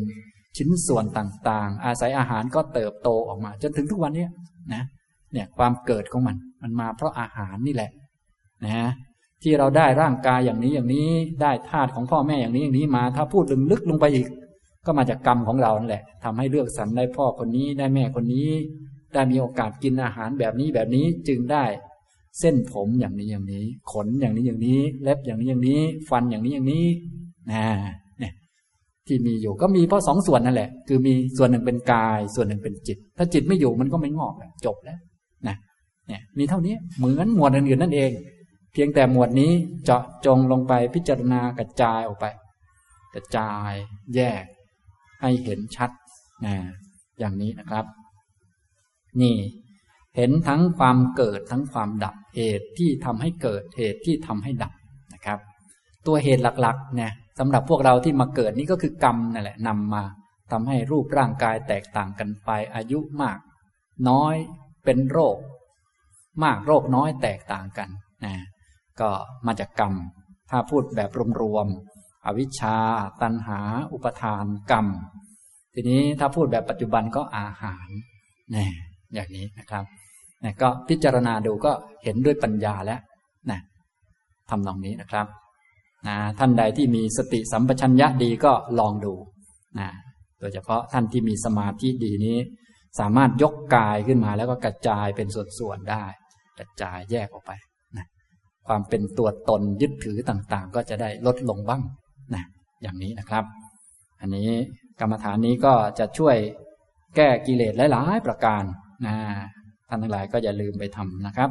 [0.58, 4.28] ชิ้นส่วนต่างๆ อาศัยอาหารก็เติบโตออกมา จนถึงทุกวันนี้
[4.74, 4.84] นะ
[5.34, 7.92] เนี่ยความเกิดของมันมันมาเพราะอาหารนี่แหละ
[8.66, 8.90] นะ
[9.44, 11.10] ที่เราได้ร่างกายอย่างนี้อย่างนี้
[11.42, 14.28] ได้ธาตุของพ่อแม่อย่างนี้อย่างนี้มา ถ้าพูดลึกลึกลงไปอีก
[14.86, 18.50] ก็มาจากกรรมของเรานั่นแหละทำให้เลือกสรรได้พ่อคนนี้ได้แม่คนนี้
[19.16, 21.64] ได้มีโอกาสกินอาหารแบบนี้แบบนี้จึงได้
[22.40, 26.86] เส้นผมอย่างนี้อย่างนี้ ขนอย่างนี้อย่างนี้ เล็บอย่างนี้อย่างนี้ ฟันอย่างนี้อย่างนี้
[27.52, 27.66] นะ
[28.20, 28.34] เนี่ย
[29.08, 34.34] ที่มีอยู่ก็มีเพราะสองส่วนนั่นแหละ คือมีส่วนหนึ่งเป็นกาย ส่วนหนึ่งเป็นจิต ถ้าจิตไม่อยู่มันก็ไม่งอก
[34.66, 35.00] จบแล้ว
[35.48, 35.56] นะ
[36.08, 38.12] เนี่ยมีเท่านี้เหมือนหมวดอื่นๆนั่นเอง
[38.74, 39.52] เพียงแต่หมวดนี้
[39.86, 42.26] เจาะจงลงไปพิจารณากระจายออกไป
[43.16, 43.72] กระจาย
[44.16, 44.44] แยก
[45.22, 45.92] ให้เห็นชัด
[46.46, 46.56] นะ
[47.20, 47.86] อย่างนี้นะครับ
[49.22, 49.36] นี่
[50.18, 54.74] เห็นทั้งความเกิดทั้งความดับเหตุที่ทำให้เกิดเหตุที่ทำให้ดับ
[55.14, 55.40] นะครับ
[56.08, 60.04] ตัวเหตุหลักๆเนี่ยสำหรับพวกเราที่มาเกิดนี่ก็คือกรรมนั่นแหละนำมา
[60.52, 63.40] ทำให้รูปร่างกายแตกต่างกันไปอายุมาก
[64.10, 64.36] น้อย
[64.86, 65.38] เป็นโรค
[66.44, 67.90] มากโรคน้อยแตกต่างกัน
[68.26, 68.36] นะ
[69.00, 69.10] ก็
[69.46, 69.94] มาจากกรรม
[70.50, 71.10] ถ้าพูดแบบ
[71.42, 72.78] รวมๆอวิชชา
[73.22, 73.60] ตัณหา
[73.94, 74.88] อุปทานกรรม
[75.74, 77.88] ทีนี้ถ้าพูดแบบปัจจุบันก็อาหาร
[78.56, 78.68] นะ
[79.14, 79.84] อย่างนี้นะครับ
[80.44, 81.72] นะก็พิจารณาดูก็
[82.04, 83.00] เห็นด้วยปัญญาแล้ว
[83.52, 83.60] นะ
[84.50, 85.28] ทำตรงนี้นะครับ
[86.08, 89.14] นะท่านใดที่มีสติสัมปชัญญะดีก็ลองดู
[89.80, 89.90] นะ
[90.40, 92.38] โดยเฉพาะท่านที่มีสมาธิดีนี้
[93.00, 95.28] สามารถยกกายขึ้นมาแล้วก็กระจายเป็น
[95.60, 96.06] ส่วนๆได้
[96.60, 97.52] กระจายแยกออกไป
[97.98, 98.06] นะ
[98.68, 101.82] ความเป็นตัวตนยึดถือต่างๆ ก็จะได้ลดลงบ้าง
[102.36, 102.44] นะ
[102.82, 103.44] อย่างนี้นะครับ
[104.22, 104.50] อันนี้
[105.00, 106.36] กรรมฐานนี้ก็จะช่วย
[107.16, 108.64] แก้กิเลสหลายๆประการ
[109.06, 109.16] นะ
[109.88, 111.50] ท่านทั้งหลายก็อย่าลืมไปทำนะครับ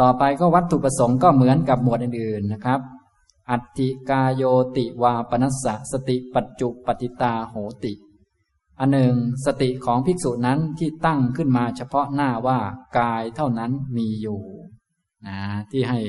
[0.00, 2.80] ต่อไปก็วัตถุประสงค์ก็เหมือนกับหมวดอื่นๆนะครับ
[3.50, 4.42] อัตติกายโย
[4.76, 7.92] ติวาปนัสสะสติปัจจุปฏิตาโหติ
[8.80, 12.58] อันหนึ่ง สติของภิกษุนั้นที่ตั้งขึ้นมาเฉพาะหน้าว่า
[12.98, 14.40] กายเท่านั้นมีอยู่
[15.26, 15.36] นะ
[15.70, 16.00] ที่ให้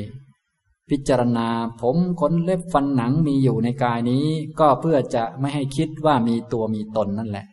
[0.90, 1.48] พิจารณา
[1.82, 4.26] ผมขนเล็บฟันหนังมีอยู่ในกายนี้
[4.60, 7.48] ก็เพื่อจะไม่ให้คิดว่ามีตัวมีตนนั่นแหละ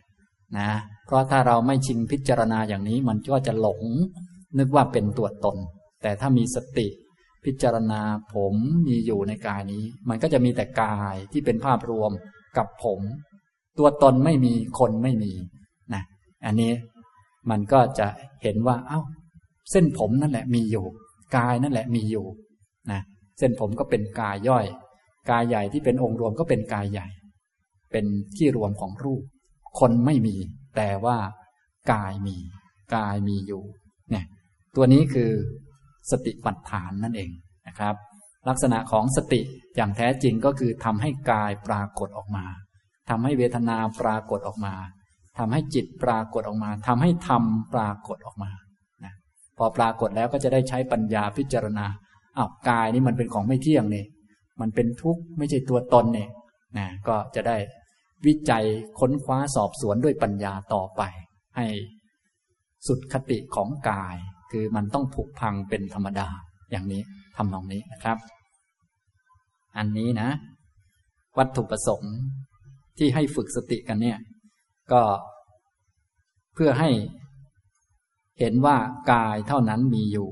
[0.57, 0.69] นะ
[1.05, 3.81] เพราะถ้าเราไม่ชิงพิจารณาอย่างนี้ มันก็จะหลง
[4.57, 5.57] นึกว่าเป็นตัวตน
[6.01, 6.87] แต่ถ้ามีสติ
[7.45, 8.01] พิจารณา
[8.33, 8.53] ผม
[8.87, 12.11] มีอยู่ในกายนี้ มันก็จะมีแต่กายที่เป็นภาพรวม
[12.57, 12.99] กับผม
[13.79, 15.33] ตัวตนไม่มีคนไม่มี
[15.93, 16.03] นะ
[16.45, 16.71] อันนี้
[17.49, 18.07] มันก็จะ
[18.43, 19.01] เห็นว่าเอา้า
[19.71, 20.85] เส้นผมนั่นแหละมีอยู่
[21.37, 22.25] กายนั่นแหละมีอยู่
[22.91, 23.01] นะ
[23.39, 24.65] เส้นผมก็เป็นกายย่อย
[25.29, 27.07] กายใหญ่ที่เป็นองค์รวมก็เป็นกายใหญ่
[27.91, 28.05] เป็น
[28.37, 29.23] ที่รวมของรูป
[29.79, 30.35] คนไม่มี
[30.75, 31.17] แต่ว่า
[31.91, 32.37] กายมี
[32.95, 33.63] กายมีอยู่
[34.11, 34.25] เนี่ย
[34.75, 35.31] ตัวนี้คือ
[36.11, 37.31] สติปัฏฐานนั่นเอง
[37.67, 37.95] นะครับ
[38.49, 39.41] ลักษณะของสติ
[39.75, 42.45] อย่างแท้จริงก็คือทำให้กายปรากฏออกมา
[43.09, 44.73] ทำให้เวทนาปรากฏออกมา
[45.37, 48.51] ทำให้จิตปรากฏออกมาทำให้ธรรมปรากฏออกมา
[49.05, 49.13] นะ
[49.57, 51.85] พอปรากฏแล้วก็จะได้ใช้ปัญญาพิจารณา
[52.37, 54.07] อ้าวกายนี่มันเป็นของไม่เที่ยงเนี่ย
[54.61, 56.29] มันเป็นทุกข์ไม่ใช่ตัวตนเนี่ย
[56.77, 57.57] นะก็จะได้
[58.27, 58.65] วิจัย
[58.99, 61.01] ค้นคว้าสอบสวนด้วยปัญญาต่อไป
[61.55, 61.67] ให้
[62.87, 64.15] สุดคติของกาย
[64.51, 66.27] คือมันต้องผุพังเป็นธรรมดา
[66.71, 67.01] อย่างนี้
[67.37, 68.17] ทำนองนี้นะครับ
[69.77, 70.29] อันนี้นะ
[71.37, 72.15] วัตถุประสงค์
[72.97, 74.19] ที่ให้ฝึกสติกันเนี่ย
[74.91, 75.01] ก็
[76.53, 76.89] เพื่อให้
[78.39, 78.77] เห็นว่า
[79.11, 80.29] กายเท่านั้นมีอยู่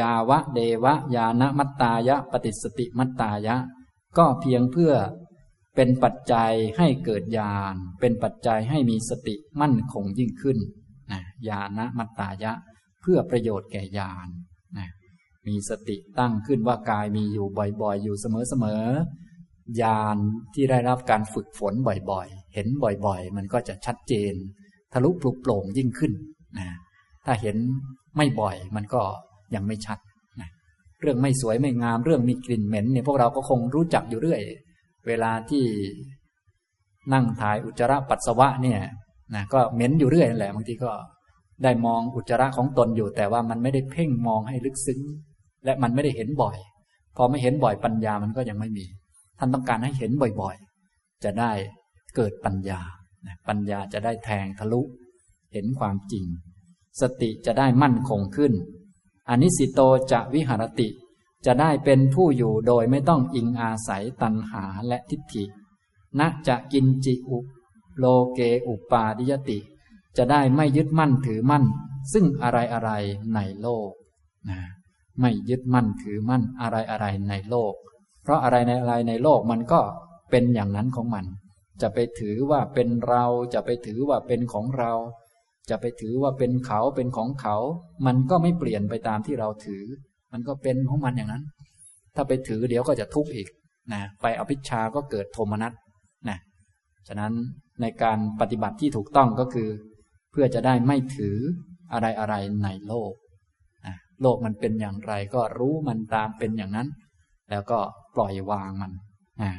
[0.00, 3.56] ยาวะเดวะ ยานะมัตตายะ ปฏิสติมัตตายะ
[4.18, 4.92] ก็เพียงเพื่อ
[5.76, 10.58] เป็นปัจจัยให้เกิดญาณ เป็นปัจจัยให้มีสติมั่นคงยิ่งขึ้น
[11.12, 12.52] นะญาณมัตตายะ
[13.00, 14.28] เพื่อประโยชน์แก่ญาณ
[14.78, 14.88] นะ
[15.46, 17.46] มีสติตั้งขึ้นว่ากายมีอยู่
[17.82, 20.16] บ่อยๆ อยู่เสมอๆ ญาณ
[20.54, 21.74] ที่ได้รับการฝึกฝน
[22.10, 22.66] บ่อยๆ เห็น
[23.06, 24.34] บ่อยๆ มันก็จะชัดเจน
[24.92, 26.12] ทะลุปลุกโปร่งยิ่งขึ้น
[26.58, 26.68] นะ
[27.26, 27.56] ถ้าเห็น
[28.16, 29.02] ไม่บ่อยมันก็
[29.54, 29.98] ยังไม่ชัด
[30.40, 30.48] นะ
[31.00, 34.40] เรื่องไม่สวยไม่งามเรื่องมีกลิ่นเหม็นเนี่ยพวกเราก็คงรู้จักอยู่เรื่อย
[35.06, 35.64] เวลาที่
[37.12, 38.80] นั่งถ่ายอุจจาระปัสสาวะเนี่ย
[39.34, 40.92] นะก็เหม็นอยู่เรื่อยนั่นแหละบางทีก็
[41.62, 45.00] ได้มองอุจจาระของตนอยู่ แต่ว่ามันไม่ได้เพ่งมองให้ลึกซึ้ง
[45.64, 46.56] และมันไม่ได้เห็นบ่อย
[47.16, 48.86] พอไม่เห็นบ่อยปัญญามันก็ยังไม่มี
[49.38, 51.52] ท่านต้องการให้เห็นบ่อยๆ จะได้
[52.16, 52.80] เกิดปัญญา
[53.48, 54.80] ปัญญาจะได้แทงทะลุ
[55.52, 56.24] เห็นความจริง
[57.00, 58.52] สติจะได้มั่นคงขึ้น
[59.28, 59.80] อนิสิโต
[60.12, 60.88] จะวิหารติ
[61.46, 65.44] จะได้เป็นผู้อยู่โดยไม่ต้องอิงอาศัยตัณหาและทิฏฐิ
[66.18, 67.38] ณจะกินจิอุ
[67.98, 69.58] โลเกอุปาดิยติ
[70.16, 71.64] จะได้ไม่ยึดมั่นถือมั่น
[72.12, 72.90] ซึ่งอะไรอะไร
[73.34, 73.90] ในโลก
[74.50, 74.60] นะ
[75.20, 77.74] ไม่ยึดมั่นถือมั่นอะไรอะไรในโลก
[78.22, 79.80] เพราะอะไรในอะไรในโลกมันก็
[80.30, 81.24] เป็นอย่างนั้นของมัน
[81.80, 83.24] จะไปถือว่าเป็นเรา
[83.54, 84.92] จะไปถือว่าเป็นของเรา
[85.70, 87.56] จะไปถือว่าเป็นเขาเป็นของเขา
[88.06, 89.84] มันก็ไม่เปลี่ยนไปตามที่เราถือ
[90.34, 91.44] มันก็เป็นของมันอย่างนั้น
[92.14, 93.48] ถ้าไปถือเดี๋ยวก็จะทุกข์อีก
[93.92, 95.72] นะไปอภิชาก็เกิดโทมนัส
[96.28, 96.38] นะ
[97.08, 97.32] ฉะนั้น
[97.80, 99.68] ในการปฏิบัติที่ถูกต้องก็คือ
[100.30, 101.36] เพื่อจะได้ไม่ถือ
[101.92, 103.12] อะไรอะไรในโลก
[103.86, 106.88] นะโลกมันเป็นอย่างไรก็รู้มันตามเป็นอย่างนั้น
[107.50, 107.78] แล้วก็
[108.14, 108.92] ปล่อยวางมัน
[109.42, 109.50] นะ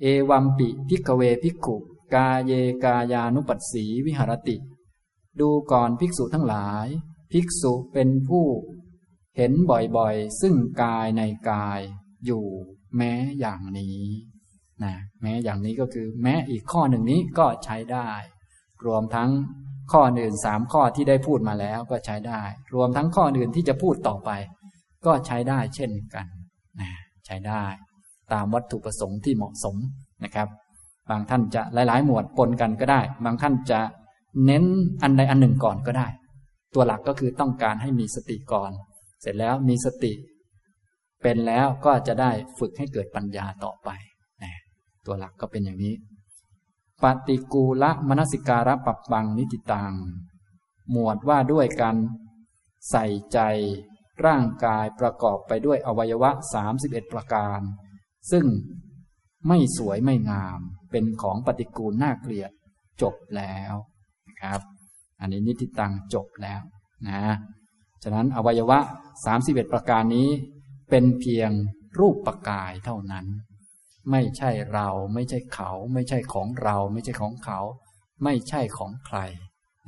[0.00, 1.76] เอวัมปิพิกเวพิกขุ
[2.14, 2.52] กาเย
[2.84, 4.56] กายานุปัสสีวิหารติ
[5.40, 6.86] ดูก่อนภิกษุทั้งหลาย
[7.32, 8.44] ภิกษุเป็นผู้
[9.36, 11.80] เห็นบ่อยๆ ซึ่งกายในกาย
[12.26, 12.44] อยู่
[12.96, 14.00] แม้อย่างนี้
[14.84, 18.10] นะแม้อย่างนี้ก็คือแม้อีกข้อหนึ่งนี้ก็ใช้ได้
[18.86, 19.30] รวมทั้ง
[19.92, 22.42] ข้ออื่นสามข้อที่ได้พูดมาแล้วก็ใช้ได้
[22.74, 24.30] รวมทั้งข้ออื่นที่จะพูดต่อไป
[25.06, 26.26] ก็ใช้ได้เช่นกัน
[26.80, 26.90] นะ
[27.26, 27.64] ใช้ได้
[28.32, 29.76] ตามวัตถุประสงค์ที่เหมาะสม
[30.24, 30.48] นะครับ
[31.10, 33.80] บางท่านจะหลาย ๆ หมวดปนกันก็ได้ บางท่านจะ
[34.46, 34.64] เน้น
[35.02, 36.06] อันใดอันหนึ่งก่อนก็ได้
[36.74, 38.70] ตัวหลักก็คือต้องการให้มีสติก่อน
[39.26, 40.12] สร็จแล้วมีสติ
[41.22, 43.88] เป็นแล้วก็จะได้ฝึกให้เกิดปัญญาต่อไป
[44.42, 44.52] นะ
[45.06, 45.94] ตัวหลักก็เป็นอย่างนี้
[47.02, 49.92] ปฏิกูละมนสิการะปับบังนิติตัง
[50.90, 51.96] หมวดว่าด้วยการ
[52.90, 53.38] ใส่ใจ
[54.26, 56.30] ร่างกายประกอบไปด้วยอวัยวะ
[56.72, 57.60] 31 ประการ
[58.30, 58.46] ซึ่ง
[59.48, 60.60] ไม่สวยไม่งาม
[60.90, 62.50] เป็นของปฏิกูลน่าเกลียด
[63.02, 63.74] จบแล้ว
[64.28, 64.60] นะครับ
[65.20, 66.62] อันนี้นิติตังจบแล้ว
[67.08, 67.20] นะ
[68.04, 68.78] ฉะนั้นอวัยวะ
[69.26, 70.28] 31 ประการนี้
[70.90, 71.50] เป็นเพียง
[71.98, 73.26] รูปประกายเท่านั้น
[74.10, 77.60] ไม่ใช่เราไม่ใช่เขา ไม่ใช่ของเรา ไม่ใช่ของเขา
[78.24, 79.18] ไม่ใช่ของใคร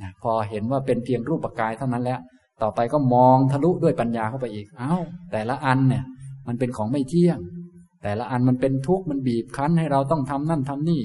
[0.01, 2.19] นะพอเห็นว่าเป็นเพียงรูปประกายเท่านั้นแล้ว
[2.61, 4.95] ต่อไปก็มองทะลุด้วยปัญญาเข้าไปอีกเอา้า
[5.31, 6.03] แต่ละอันเนี่ย
[6.47, 7.39] มันเป็นของไม่เที่ยง
[8.03, 11.01] แต่ละอันมันเป็นทุกข์มันบีบคั้นให้เราต้องทำนั่นทำนี่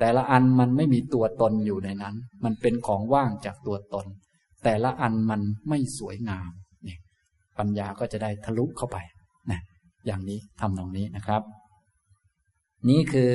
[0.00, 4.06] แต่ละอันมันไม่มีตัวตนอยู่ในนั้น มันเป็นของว่างจากตัวตน
[4.64, 6.50] แต่ละอันมันไม่สวยงาม
[6.86, 6.96] นี่
[7.58, 8.98] ปัญญาก็จะได้ทะลุเข้าไป
[9.50, 9.60] นะ
[10.06, 11.42] อย่างนี้ทำตรงนี้นะครับ
[12.88, 13.32] นี่คือ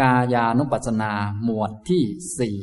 [0.00, 1.12] กายานุปัสสนา
[1.44, 2.02] หมวดที่
[2.40, 2.58] สี่